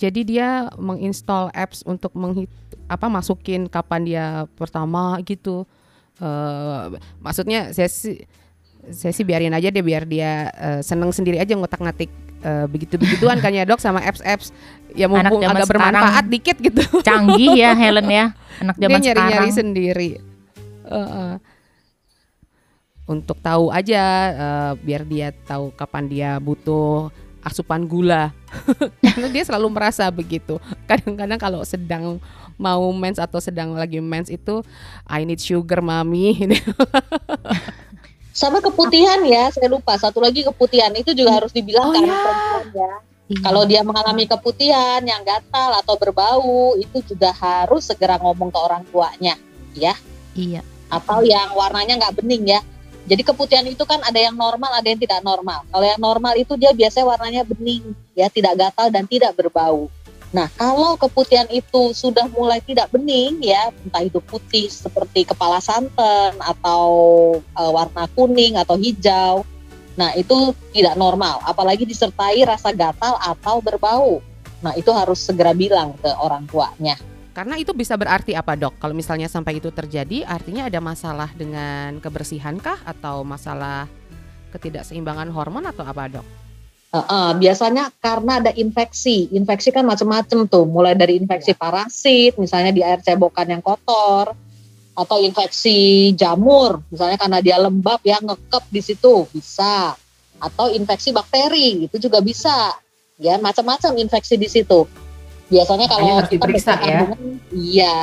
Jadi 0.01 0.25
dia 0.25 0.65
menginstall 0.81 1.53
apps 1.53 1.85
untuk 1.85 2.17
menghit 2.17 2.49
apa 2.89 3.05
masukin 3.05 3.69
kapan 3.69 4.01
dia 4.01 4.25
pertama 4.57 5.21
gitu. 5.21 5.69
Eh 6.17 6.97
maksudnya 7.21 7.69
saya 7.69 7.85
sih 7.85 8.25
saya 8.89 9.13
sih 9.13 9.21
biarin 9.21 9.53
aja 9.53 9.69
deh 9.69 9.85
biar 9.85 10.09
dia 10.09 10.49
eh, 10.57 10.81
seneng 10.81 11.13
sendiri 11.13 11.37
aja 11.37 11.53
ngotak-ngatik 11.53 12.09
eh, 12.41 12.65
begitu-begituan 12.65 13.37
kan 13.37 13.53
ya 13.53 13.61
dok 13.61 13.77
sama 13.77 14.01
apps-apps 14.01 14.49
ya 14.97 15.05
mumpung 15.05 15.45
agak 15.45 15.69
bermanfaat 15.69 16.25
dikit 16.33 16.57
gitu. 16.57 16.81
Canggih 17.05 17.61
ya 17.61 17.77
Helen 17.77 18.09
ya. 18.09 18.33
Anak 18.57 18.81
dia 18.81 18.89
zaman 18.89 18.99
nyari-nyari 19.05 19.49
sekarang. 19.53 19.53
sendiri. 19.53 20.09
Heeh. 20.89 21.33
Untuk 23.05 23.37
tahu 23.37 23.69
aja 23.69 24.03
eh, 24.33 24.71
biar 24.81 25.05
dia 25.05 25.29
tahu 25.45 25.69
kapan 25.77 26.09
dia 26.09 26.31
butuh 26.41 27.13
asupan 27.41 27.85
gula. 27.85 28.33
Karena 29.05 29.27
dia 29.29 29.43
selalu 29.45 29.67
merasa 29.73 30.07
begitu. 30.09 30.61
Kadang-kadang 30.85 31.39
kalau 31.41 31.61
sedang 31.65 32.21
mau 32.55 32.85
mens 32.93 33.17
atau 33.17 33.41
sedang 33.41 33.73
lagi 33.73 33.97
mens 33.97 34.29
itu 34.29 34.61
I 35.09 35.25
need 35.25 35.41
sugar 35.41 35.81
mami. 35.81 36.37
Sama 38.31 38.63
keputihan 38.63 39.19
ya, 39.27 39.51
saya 39.51 39.67
lupa. 39.67 39.99
Satu 39.99 40.23
lagi 40.23 40.47
keputihan 40.47 40.89
itu 40.95 41.11
juga 41.11 41.35
harus 41.35 41.51
dibilang 41.51 41.91
Oh, 41.91 41.93
anak 41.93 42.07
ya. 42.07 42.15
perempuan 42.15 42.65
ya. 42.71 42.91
Iya. 43.31 43.39
Kalau 43.47 43.63
dia 43.63 43.81
mengalami 43.83 44.23
keputihan 44.27 44.99
yang 45.03 45.23
gatal 45.23 45.71
atau 45.79 45.95
berbau, 45.95 46.75
itu 46.75 46.99
juga 47.11 47.31
harus 47.35 47.87
segera 47.87 48.19
ngomong 48.19 48.51
ke 48.51 48.59
orang 48.59 48.83
tuanya, 48.91 49.35
ya. 49.75 49.95
Iya. 50.35 50.63
Atau 50.91 51.23
yang 51.23 51.55
warnanya 51.55 51.95
nggak 51.99 52.23
bening 52.23 52.55
ya. 52.55 52.59
Jadi 53.09 53.21
keputihan 53.25 53.65
itu 53.65 53.81
kan 53.83 53.97
ada 54.05 54.19
yang 54.19 54.37
normal, 54.37 54.71
ada 54.77 54.87
yang 54.87 55.01
tidak 55.01 55.25
normal. 55.25 55.65
Kalau 55.73 55.85
yang 55.85 56.01
normal 56.01 56.33
itu 56.37 56.53
dia 56.53 56.69
biasanya 56.71 57.05
warnanya 57.09 57.41
bening, 57.43 57.97
ya 58.13 58.29
tidak 58.29 58.57
gatal 58.61 58.93
dan 58.93 59.09
tidak 59.09 59.33
berbau. 59.33 59.89
Nah, 60.31 60.47
kalau 60.55 60.95
keputihan 60.95 61.49
itu 61.51 61.91
sudah 61.91 62.23
mulai 62.31 62.63
tidak 62.63 62.87
bening 62.87 63.43
ya, 63.43 63.67
entah 63.83 63.99
itu 63.99 64.23
putih 64.23 64.71
seperti 64.71 65.27
kepala 65.27 65.59
santan 65.59 66.39
atau 66.39 66.85
eh, 67.41 67.71
warna 67.71 68.07
kuning 68.15 68.55
atau 68.55 68.79
hijau. 68.79 69.43
Nah, 69.99 70.15
itu 70.15 70.55
tidak 70.71 70.95
normal, 70.95 71.43
apalagi 71.43 71.83
disertai 71.83 72.47
rasa 72.47 72.71
gatal 72.71 73.19
atau 73.19 73.59
berbau. 73.59 74.23
Nah, 74.63 74.71
itu 74.79 74.87
harus 74.95 75.19
segera 75.19 75.51
bilang 75.51 75.99
ke 75.99 76.07
orang 76.15 76.47
tuanya. 76.47 76.95
Karena 77.31 77.55
itu 77.55 77.71
bisa 77.71 77.95
berarti 77.95 78.35
apa 78.35 78.59
dok? 78.59 78.75
Kalau 78.75 78.91
misalnya 78.91 79.31
sampai 79.31 79.63
itu 79.63 79.71
terjadi, 79.71 80.27
artinya 80.27 80.67
ada 80.67 80.83
masalah 80.83 81.31
dengan 81.31 81.95
kebersihan 82.03 82.59
kah 82.59 82.75
atau 82.83 83.23
masalah 83.23 83.87
ketidakseimbangan 84.51 85.31
hormon 85.31 85.63
atau 85.63 85.87
apa 85.87 86.11
dok? 86.11 86.27
Heeh, 86.91 87.29
biasanya 87.39 87.87
karena 88.03 88.43
ada 88.43 88.51
infeksi. 88.51 89.31
Infeksi 89.31 89.71
kan 89.71 89.87
macam-macam 89.87 90.43
tuh, 90.43 90.67
mulai 90.67 90.91
dari 90.91 91.15
infeksi 91.15 91.55
parasit, 91.55 92.35
misalnya 92.35 92.75
di 92.75 92.83
air 92.83 92.99
cebokan 92.99 93.47
yang 93.47 93.63
kotor, 93.63 94.35
atau 94.91 95.17
infeksi 95.23 96.11
jamur, 96.11 96.83
misalnya 96.91 97.15
karena 97.15 97.39
dia 97.39 97.55
lembab 97.63 98.03
ya 98.03 98.19
ngekep 98.19 98.63
di 98.67 98.81
situ 98.83 99.23
bisa, 99.31 99.95
atau 100.35 100.67
infeksi 100.67 101.15
bakteri 101.15 101.87
itu 101.87 101.95
juga 101.95 102.19
bisa, 102.19 102.75
ya 103.15 103.39
macam-macam 103.39 103.95
infeksi 103.95 104.35
di 104.35 104.51
situ. 104.51 104.83
Biasanya 105.51 105.87
kalau 105.91 106.15
harus 106.15 106.31
kita 106.31 106.47
diperiksa 106.47 106.73
ya. 106.79 107.11
iya 107.51 107.95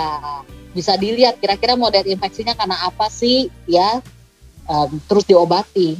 bisa 0.76 0.94
dilihat 1.00 1.40
kira-kira 1.40 1.74
model 1.74 2.04
infeksinya 2.04 2.52
karena 2.52 2.76
apa 2.84 3.08
sih, 3.08 3.48
ya 3.64 4.04
em, 4.68 4.90
terus 5.08 5.24
diobati. 5.24 5.96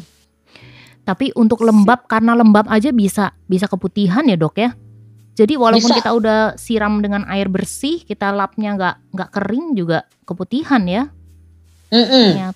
Tapi 1.09 1.33
untuk 1.33 1.65
lembab 1.65 2.05
karena 2.05 2.37
lembab 2.37 2.69
aja 2.69 2.93
bisa 2.93 3.33
bisa 3.49 3.65
keputihan 3.65 4.29
ya 4.29 4.37
dok 4.37 4.61
ya. 4.61 4.77
Jadi 5.39 5.55
walaupun 5.55 5.95
Bisa. 5.95 5.99
kita 6.03 6.11
udah 6.19 6.41
siram 6.59 6.99
dengan 6.99 7.23
air 7.31 7.47
bersih, 7.47 8.03
kita 8.03 8.35
lapnya 8.35 8.75
nggak 8.75 8.97
nggak 9.15 9.31
kering 9.31 9.79
juga 9.79 10.03
keputihan 10.27 10.83
ya. 10.85 11.09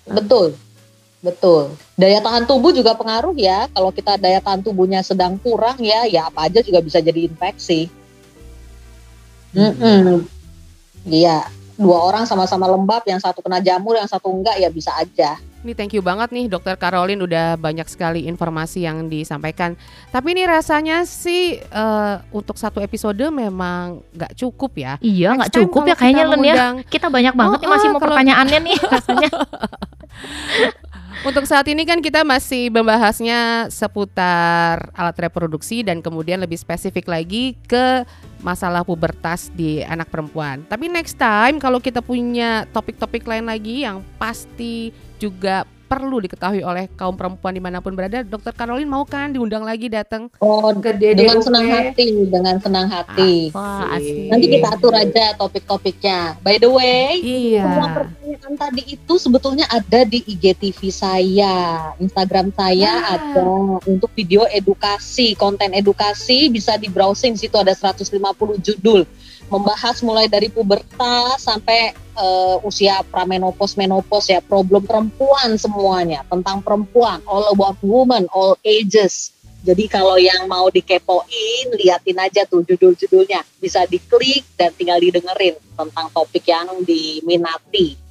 Betul, 0.03 0.59
betul. 1.23 1.73
Daya 1.95 2.19
tahan 2.19 2.43
tubuh 2.43 2.75
juga 2.75 2.91
pengaruh 2.93 3.33
ya. 3.39 3.71
Kalau 3.71 3.89
kita 3.95 4.19
daya 4.19 4.43
tahan 4.43 4.61
tubuhnya 4.61 4.99
sedang 4.99 5.39
kurang 5.39 5.79
ya, 5.79 6.03
ya 6.11 6.27
apa 6.27 6.51
aja 6.51 6.59
juga 6.59 6.83
bisa 6.83 6.99
jadi 6.99 7.23
infeksi. 7.25 7.87
Mm-mm. 9.53 10.25
Iya, 11.03 11.45
dua 11.75 11.97
orang 12.03 12.23
sama-sama 12.23 12.65
lembab, 12.65 13.03
yang 13.03 13.17
satu 13.17 13.39
kena 13.39 13.59
jamur, 13.59 13.93
yang 13.93 14.07
satu 14.07 14.29
enggak 14.29 14.57
ya 14.57 14.69
bisa 14.69 14.91
aja. 14.93 15.37
Ini 15.63 15.71
thank 15.73 15.95
you 15.95 16.03
banget 16.03 16.27
nih 16.29 16.51
Dokter 16.51 16.75
Caroline 16.75 17.23
udah 17.23 17.55
banyak 17.55 17.87
sekali 17.87 18.27
informasi 18.27 18.83
yang 18.83 19.07
disampaikan. 19.07 19.79
Tapi 20.11 20.35
ini 20.35 20.43
rasanya 20.43 21.07
sih 21.07 21.55
eh, 21.55 22.15
untuk 22.29 22.59
satu 22.59 22.77
episode 22.77 23.23
memang 23.31 24.03
nggak 24.11 24.35
cukup 24.35 24.75
ya. 24.75 24.93
Iya 24.99 25.39
nggak 25.39 25.55
cukup 25.55 25.87
ya 25.87 25.95
kayaknya 25.95 26.25
Len 26.27 26.41
ya. 26.43 26.55
Kita 26.83 27.07
banyak 27.07 27.31
banget 27.31 27.57
nih 27.63 27.67
Oh, 27.67 27.73
masih 27.73 27.87
oh, 27.87 27.91
mau 27.95 27.99
kalau- 27.99 28.11
pertanyaannya 28.11 28.59
nih 28.59 28.75
rasanya. 28.91 29.29
Untuk 31.21 31.45
saat 31.45 31.69
ini 31.69 31.85
kan 31.85 32.01
kita 32.01 32.25
masih 32.25 32.73
membahasnya 32.73 33.69
seputar 33.69 34.89
alat 34.97 35.17
reproduksi 35.21 35.85
dan 35.85 36.01
kemudian 36.01 36.41
lebih 36.41 36.57
spesifik 36.57 37.05
lagi 37.05 37.53
ke 37.69 38.01
masalah 38.41 38.83
pubertas 38.83 39.53
di 39.53 39.85
anak 39.85 40.09
perempuan. 40.09 40.65
Tapi 40.67 40.89
next 40.89 41.15
time 41.21 41.61
kalau 41.61 41.77
kita 41.79 42.01
punya 42.01 42.65
topik-topik 42.73 43.23
lain 43.23 43.47
lagi 43.47 43.87
yang 43.87 44.03
pasti 44.19 44.91
juga 45.21 45.63
perlu 45.93 46.17
diketahui 46.19 46.65
oleh 46.65 46.89
kaum 46.91 47.13
perempuan 47.13 47.53
di 47.53 47.61
mana 47.61 47.77
pun 47.77 47.93
berada, 47.93 48.25
Dokter 48.25 48.49
Caroline 48.51 48.89
mau 48.89 49.05
kan 49.05 49.29
diundang 49.29 49.61
lagi 49.61 49.85
datang 49.85 50.25
Oh, 50.37 50.73
ke 50.73 50.89
dengan 50.97 51.37
DDUP? 51.37 51.45
senang 51.45 51.65
hati, 51.69 52.05
dengan 52.25 52.55
senang 52.57 52.87
hati. 52.89 53.53
Asik. 53.53 54.27
Nanti 54.27 54.45
kita 54.49 54.67
atur 54.71 54.91
aja 54.91 55.37
topik-topiknya. 55.37 56.41
By 56.41 56.57
the 56.57 56.67
way, 56.67 57.21
Semua 57.53 57.85
Iya. 57.85 57.93
pertanyaan 57.93 58.53
tadi 58.57 58.81
itu 58.89 59.13
sebetulnya 59.15 59.69
ada 59.69 60.01
di 60.03 60.25
IGTV 60.25 60.79
saya, 60.89 61.55
Instagram 61.97 62.49
saya 62.51 62.89
Ah. 62.89 63.13
ada 63.13 63.45
untuk 63.85 64.09
video 64.13 64.49
edukasi, 64.49 65.35
konten 65.35 65.71
edukasi 65.71 66.49
bisa 66.49 66.73
di 66.75 66.89
browsing 66.89 67.37
situ 67.37 67.53
ada 67.53 67.71
150 67.71 68.57
judul. 68.57 69.05
Membahas 69.53 70.01
mulai 70.01 70.25
dari 70.25 70.49
pubertas 70.49 71.45
sampai 71.45 71.93
uh, 72.17 72.57
usia 72.65 73.05
pramenopause 73.05 73.77
menopause 73.77 74.33
ya 74.33 74.41
problem 74.41 74.81
perempuan 74.81 75.53
semuanya 75.61 76.25
tentang 76.25 76.65
perempuan 76.65 77.21
all 77.29 77.53
about 77.53 77.77
woman 77.85 78.25
all 78.33 78.57
ages 78.65 79.29
jadi 79.61 79.85
kalau 79.87 80.17
yang 80.17 80.49
mau 80.49 80.67
dikepoin 80.73 81.77
liatin 81.77 82.17
aja 82.17 82.49
tuh 82.49 82.65
judul-judulnya 82.65 83.45
bisa 83.61 83.85
diklik 83.85 84.41
dan 84.57 84.73
tinggal 84.73 84.97
didengerin 84.97 85.53
tentang 85.77 86.09
topik 86.09 86.49
yang 86.49 86.67
diminati 86.81 88.01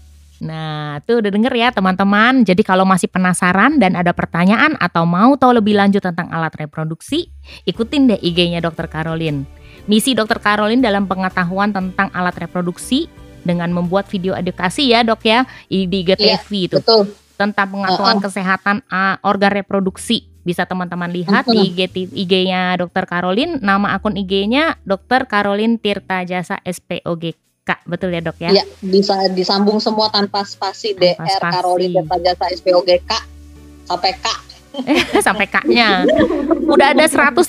Nah, 0.43 0.99
tuh 1.07 1.23
udah 1.23 1.31
denger 1.31 1.55
ya 1.55 1.71
teman-teman. 1.71 2.43
Jadi 2.43 2.67
kalau 2.67 2.83
masih 2.83 3.07
penasaran 3.07 3.79
dan 3.79 3.95
ada 3.95 4.11
pertanyaan 4.11 4.75
atau 4.75 5.07
mau 5.07 5.39
tahu 5.39 5.63
lebih 5.63 5.79
lanjut 5.79 6.03
tentang 6.03 6.35
alat 6.35 6.51
reproduksi, 6.59 7.31
ikutin 7.63 8.11
deh 8.11 8.19
IG-nya 8.19 8.59
Dr. 8.59 8.91
Caroline. 8.91 9.47
Misi 9.91 10.15
Dr. 10.15 10.39
Caroline 10.39 10.83
dalam 10.83 11.11
pengetahuan 11.11 11.75
tentang 11.75 12.09
alat 12.15 12.39
reproduksi 12.39 13.11
dengan 13.43 13.75
membuat 13.75 14.07
video 14.07 14.39
edukasi 14.39 14.95
ya 14.95 15.03
dok 15.03 15.23
ya 15.27 15.43
di 15.67 15.91
IGTV 15.91 16.49
iya, 16.55 16.67
itu 16.71 16.79
betul. 16.79 17.11
tentang 17.35 17.67
pengetahuan 17.75 18.19
uh 18.19 18.21
-uh. 18.23 18.27
kesehatan 18.31 18.77
uh, 18.87 19.19
organ 19.27 19.51
reproduksi 19.51 20.31
bisa 20.47 20.63
teman-teman 20.67 21.11
lihat 21.11 21.47
uh 21.47 21.51
-huh. 21.51 21.55
di 21.59 21.75
IG 21.75 21.81
IG-nya 22.15 22.79
Dr. 22.79 23.07
Caroline 23.07 23.59
nama 23.59 23.99
akun 23.99 24.15
IG-nya 24.15 24.79
Dr. 24.87 25.27
Caroline 25.27 25.79
Tirta 25.79 26.23
Jasa 26.23 26.63
SPOG 26.63 27.35
Kak, 27.63 27.87
betul 27.87 28.11
ya 28.11 28.19
dok 28.19 28.43
ya? 28.43 28.51
Iya, 28.51 28.67
bisa 28.83 29.15
disambung 29.31 29.79
semua 29.79 30.11
tanpa 30.11 30.43
spasi 30.43 30.99
tanpa 30.99 31.23
DR 31.23 31.39
Caroline 31.39 31.95
Tirta 32.03 32.17
Jasa 32.19 32.47
SPOG 32.59 32.91
Kak 33.07 33.23
sampai 33.87 34.15
Kak. 34.19 34.52
sampai 35.27 35.47
kaknya. 35.47 36.09
Udah 36.67 36.97
ada 36.97 37.05
150 37.05 37.49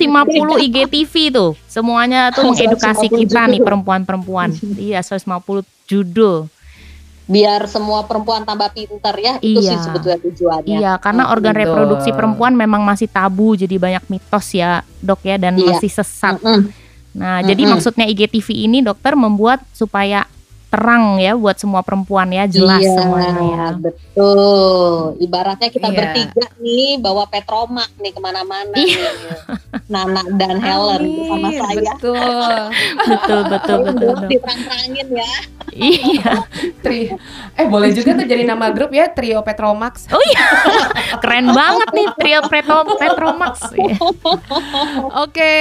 IGTV 0.70 1.14
tuh. 1.34 1.52
Semuanya 1.66 2.30
tuh 2.36 2.52
mengedukasi 2.52 3.08
kita 3.08 3.48
nih 3.50 3.62
perempuan-perempuan. 3.64 4.54
Iya, 4.78 5.00
150 5.02 5.64
judul 5.88 6.48
biar 7.24 7.72
semua 7.72 8.04
perempuan 8.04 8.44
tambah 8.44 8.68
pinter 8.76 9.16
ya 9.16 9.40
itu 9.40 9.64
iya. 9.64 9.72
sih 9.72 9.78
sebetulnya 9.80 10.20
tujuannya. 10.20 10.78
Iya, 10.80 10.94
karena 11.00 11.32
oh, 11.32 11.34
organ 11.34 11.56
betul. 11.56 11.64
reproduksi 11.64 12.10
perempuan 12.12 12.52
memang 12.52 12.84
masih 12.84 13.08
tabu 13.08 13.56
jadi 13.56 13.80
banyak 13.80 14.04
mitos 14.12 14.52
ya, 14.52 14.84
Dok 15.00 15.24
ya 15.24 15.40
dan 15.40 15.56
iya. 15.56 15.72
masih 15.72 15.88
sesat. 15.88 16.36
Mm 16.44 16.44
-mm. 16.44 16.62
Nah, 17.16 17.40
mm 17.40 17.40
-mm. 17.40 17.48
jadi 17.48 17.64
maksudnya 17.72 18.06
IGTV 18.12 18.48
ini 18.68 18.84
dokter 18.84 19.16
membuat 19.16 19.64
supaya 19.72 20.28
terang 20.74 21.22
ya 21.22 21.38
buat 21.38 21.54
semua 21.54 21.86
perempuan 21.86 22.34
ya 22.34 22.50
jelas 22.50 22.82
iya, 22.82 22.98
semuanya 22.98 23.46
ya. 23.46 23.68
betul. 23.78 25.14
Ibaratnya 25.22 25.70
kita 25.70 25.94
iya. 25.94 25.98
bertiga 26.02 26.46
nih 26.58 26.98
bawa 26.98 27.30
petromak 27.30 27.94
nih 28.02 28.10
ke 28.10 28.18
mana-mana 28.18 28.74
iya. 28.74 29.14
nih. 29.14 29.38
Nana 29.94 30.26
dan 30.34 30.58
Helen 30.58 31.02
Amin, 31.06 31.14
bersama 31.14 31.50
saya. 31.54 31.94
betul. 31.94 32.18
Betul 33.06 33.42
betul 33.54 33.78
betul, 33.86 34.10
betul. 34.18 34.30
diterang-terangin 34.34 35.08
ya. 35.14 35.34
Iya. 35.74 36.34
Tri. 36.82 37.10
Eh 37.58 37.66
boleh 37.70 37.94
juga 37.94 38.18
tuh 38.18 38.26
jadi 38.26 38.46
nama 38.46 38.74
grup 38.74 38.90
ya 38.94 39.10
trio 39.14 39.42
Petromax. 39.46 40.10
Oh 40.10 40.22
iya. 40.26 40.46
Keren 41.22 41.54
banget 41.54 41.90
nih 41.94 42.08
trio 42.18 42.42
Petro 42.50 42.82
Petromax. 42.98 43.78
Oke 45.22 45.54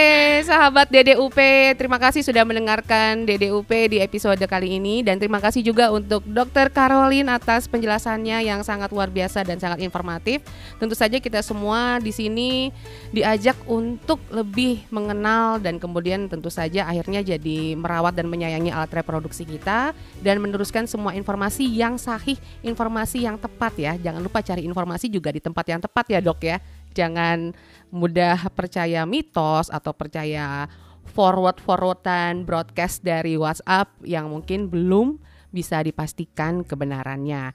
sahabat 0.49 0.89
DDUP 0.89 1.37
terima 1.77 2.01
kasih 2.01 2.25
sudah 2.25 2.45
mendengarkan 2.49 3.29
DDUP 3.29 3.69
di 3.93 4.01
episode 4.01 4.41
kali 4.49 4.81
ini 4.81 5.02
dan 5.03 5.19
terima 5.19 5.43
kasih 5.43 5.61
juga 5.61 5.91
untuk 5.91 6.23
Dr. 6.23 6.71
Caroline 6.71 7.29
atas 7.29 7.67
penjelasannya 7.67 8.47
yang 8.47 8.63
sangat 8.63 8.89
luar 8.95 9.11
biasa 9.11 9.43
dan 9.43 9.59
sangat 9.59 9.83
informatif. 9.83 10.41
Tentu 10.79 10.95
saja 10.95 11.19
kita 11.19 11.43
semua 11.43 11.99
di 11.99 12.15
sini 12.15 12.71
diajak 13.11 13.59
untuk 13.67 14.23
lebih 14.31 14.87
mengenal 14.89 15.59
dan 15.59 15.83
kemudian 15.83 16.31
tentu 16.31 16.49
saja 16.49 16.87
akhirnya 16.87 17.21
jadi 17.21 17.75
merawat 17.75 18.15
dan 18.15 18.31
menyayangi 18.31 18.71
alat 18.71 18.91
reproduksi 18.95 19.43
kita 19.43 19.91
dan 20.23 20.37
meneruskan 20.39 20.87
semua 20.87 21.13
informasi 21.13 21.67
yang 21.67 21.99
sahih, 21.99 22.39
informasi 22.63 23.27
yang 23.27 23.37
tepat 23.37 23.75
ya. 23.77 23.93
Jangan 23.99 24.23
lupa 24.23 24.41
cari 24.41 24.63
informasi 24.65 25.11
juga 25.11 25.35
di 25.35 25.43
tempat 25.43 25.67
yang 25.67 25.81
tepat 25.83 26.07
ya, 26.09 26.21
Dok 26.23 26.41
ya. 26.47 26.57
Jangan 26.93 27.51
mudah 27.93 28.49
percaya 28.53 29.05
mitos 29.05 29.69
atau 29.69 29.93
percaya 29.93 30.69
forward-forwardan 31.13 32.49
broadcast 32.49 33.05
dari 33.05 33.37
WhatsApp 33.37 33.93
yang 34.03 34.33
mungkin 34.33 34.73
belum 34.73 35.21
bisa 35.53 35.85
dipastikan 35.85 36.65
kebenarannya. 36.65 37.53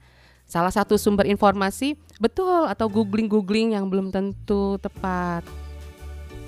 Salah 0.48 0.72
satu 0.72 0.96
sumber 0.96 1.28
informasi 1.28 1.98
betul 2.22 2.64
atau 2.64 2.88
googling-googling 2.88 3.76
yang 3.76 3.90
belum 3.92 4.08
tentu 4.08 4.80
tepat. 4.80 5.44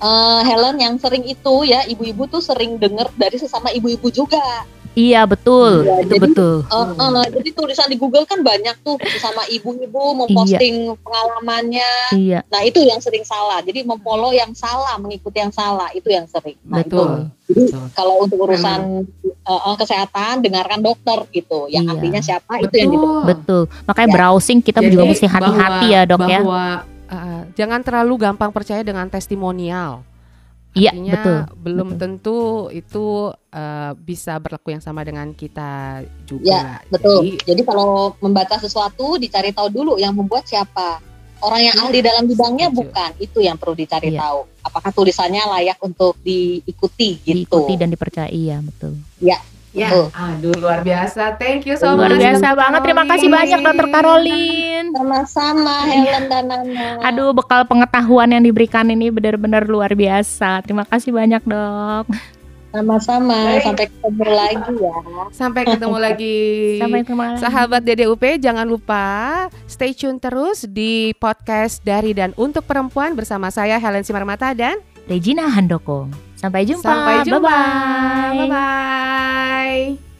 Uh, 0.01 0.41
Helen 0.41 0.81
yang 0.81 0.97
sering 0.97 1.21
itu 1.29 1.55
ya 1.69 1.85
ibu-ibu 1.85 2.25
tuh 2.25 2.41
sering 2.41 2.81
dengar 2.81 3.13
dari 3.13 3.37
sesama 3.37 3.69
ibu-ibu 3.69 4.09
juga 4.09 4.65
Iya 4.91 5.23
betul, 5.23 5.87
ya, 5.87 6.03
itu 6.03 6.19
jadi, 6.19 6.19
betul. 6.19 6.55
Uh, 6.67 6.91
uh, 6.99 7.23
jadi 7.23 7.49
tulisan 7.55 7.87
di 7.87 7.95
Google 7.95 8.27
kan 8.27 8.43
banyak 8.43 8.75
tuh 8.83 8.99
sama 9.23 9.47
ibu-ibu 9.47 10.19
memposting 10.19 10.91
iya. 10.91 10.99
pengalamannya. 10.99 11.93
Iya. 12.11 12.39
Nah 12.51 12.61
itu 12.67 12.83
yang 12.83 12.99
sering 12.99 13.23
salah. 13.23 13.63
Jadi 13.63 13.87
memfollow 13.87 14.35
yang 14.35 14.51
salah, 14.51 14.99
mengikuti 14.99 15.39
yang 15.39 15.55
salah 15.55 15.87
itu 15.95 16.11
yang 16.11 16.27
sering. 16.27 16.59
Nah, 16.67 16.83
betul. 16.83 17.07
Itu. 17.07 17.55
Jadi 17.55 17.61
betul. 17.71 17.83
kalau 17.95 18.15
untuk 18.19 18.37
urusan 18.43 19.07
uh, 19.47 19.75
kesehatan 19.79 20.43
dengarkan 20.43 20.83
dokter 20.83 21.23
gitu. 21.31 21.71
Yang 21.71 21.87
iya. 21.87 21.93
ahlinya 21.95 22.21
siapa 22.21 22.53
betul. 22.59 22.67
itu 22.67 22.75
yang 22.75 22.89
gitu. 22.91 23.07
Betul. 23.23 23.61
Makanya 23.87 24.09
ya. 24.11 24.15
browsing 24.19 24.59
kita 24.59 24.79
jadi, 24.83 24.91
juga 24.91 25.03
mesti 25.07 25.27
hati-hati 25.31 25.87
ya 25.87 26.01
dok 26.03 26.19
bahwa, 26.19 26.27
ya. 26.35 26.39
Bahwa 26.43 26.67
uh, 27.07 27.41
jangan 27.55 27.79
terlalu 27.79 28.13
gampang 28.27 28.51
percaya 28.51 28.83
dengan 28.83 29.07
testimonial. 29.07 30.03
Iya, 30.71 30.91
betul. 30.95 31.39
belum 31.59 31.89
betul. 31.95 31.99
tentu 31.99 32.39
itu 32.71 33.05
uh, 33.35 33.91
bisa 33.99 34.39
berlaku 34.39 34.71
yang 34.71 34.79
sama 34.79 35.03
dengan 35.03 35.35
kita 35.35 35.99
juga. 36.23 36.47
Ya, 36.47 36.63
betul. 36.87 37.27
Jadi, 37.27 37.31
Jadi 37.43 37.61
kalau 37.67 38.15
membaca 38.23 38.55
sesuatu 38.55 39.19
dicari 39.19 39.51
tahu 39.51 39.67
dulu 39.67 39.93
yang 39.99 40.15
membuat 40.15 40.47
siapa. 40.47 41.03
Orang 41.41 41.57
yang 41.65 41.73
ya, 41.73 41.89
ahli 41.89 41.99
dalam 42.05 42.29
bidangnya 42.29 42.69
setuju. 42.69 42.79
bukan, 42.85 43.09
itu 43.17 43.39
yang 43.41 43.57
perlu 43.57 43.73
dicari 43.73 44.13
ya. 44.13 44.21
tahu. 44.21 44.39
Apakah 44.61 44.91
tulisannya 44.93 45.41
layak 45.41 45.81
untuk 45.81 46.13
diikuti 46.21 47.17
gitu. 47.17 47.33
Diikuti 47.49 47.73
dan 47.81 47.89
dipercayai, 47.89 48.41
ya, 48.45 48.61
betul. 48.61 48.93
Ya, 49.17 49.41
Ya, 49.71 49.87
oh. 49.95 50.11
aduh 50.11 50.51
luar 50.59 50.83
biasa. 50.83 51.39
Thank 51.39 51.63
you 51.63 51.79
so 51.79 51.95
luar 51.95 52.11
much. 52.11 52.19
Luar 52.19 52.35
biasa 52.35 52.47
banget. 52.59 52.79
Terima 52.83 53.03
kasih 53.07 53.27
banyak 53.31 53.59
Dokter 53.63 53.87
Caroline. 53.87 54.87
Sama-sama 54.91 55.75
Helen 55.87 56.23
dan 56.27 56.43
Nana. 56.51 56.87
Aduh, 57.07 57.31
bekal 57.31 57.63
pengetahuan 57.63 58.35
yang 58.35 58.43
diberikan 58.43 58.83
ini 58.91 59.07
benar-benar 59.07 59.63
luar 59.71 59.95
biasa. 59.95 60.59
Terima 60.67 60.83
kasih 60.83 61.15
banyak, 61.15 61.39
Dok. 61.47 62.05
Sama-sama, 62.71 63.59
sampai 63.59 63.91
ketemu 63.91 64.25
lagi 64.31 64.73
ya. 64.79 64.95
Sampai 65.35 65.61
ketemu 65.67 65.97
lagi. 66.07 66.39
Sampai 66.79 66.99
ketemu 67.03 67.21
lagi. 67.23 67.39
Sahabat 67.43 67.81
DDUP, 67.83 68.23
jangan 68.39 68.63
lupa 68.63 69.03
stay 69.67 69.91
tune 69.91 70.19
terus 70.23 70.63
di 70.67 71.11
podcast 71.19 71.83
dari 71.83 72.15
dan 72.15 72.31
untuk 72.39 72.63
perempuan 72.63 73.11
bersama 73.15 73.51
saya 73.51 73.75
Helen 73.75 74.07
Simarmata 74.07 74.55
dan 74.55 74.79
Regina 75.11 75.51
Handoko. 75.51 76.30
Sampai 76.41 76.65
jumpa. 76.65 76.89
Sampai 76.89 77.21
jumpa. 77.21 77.53
Bye-bye. 78.33 78.49
Bye-bye. 78.49 80.10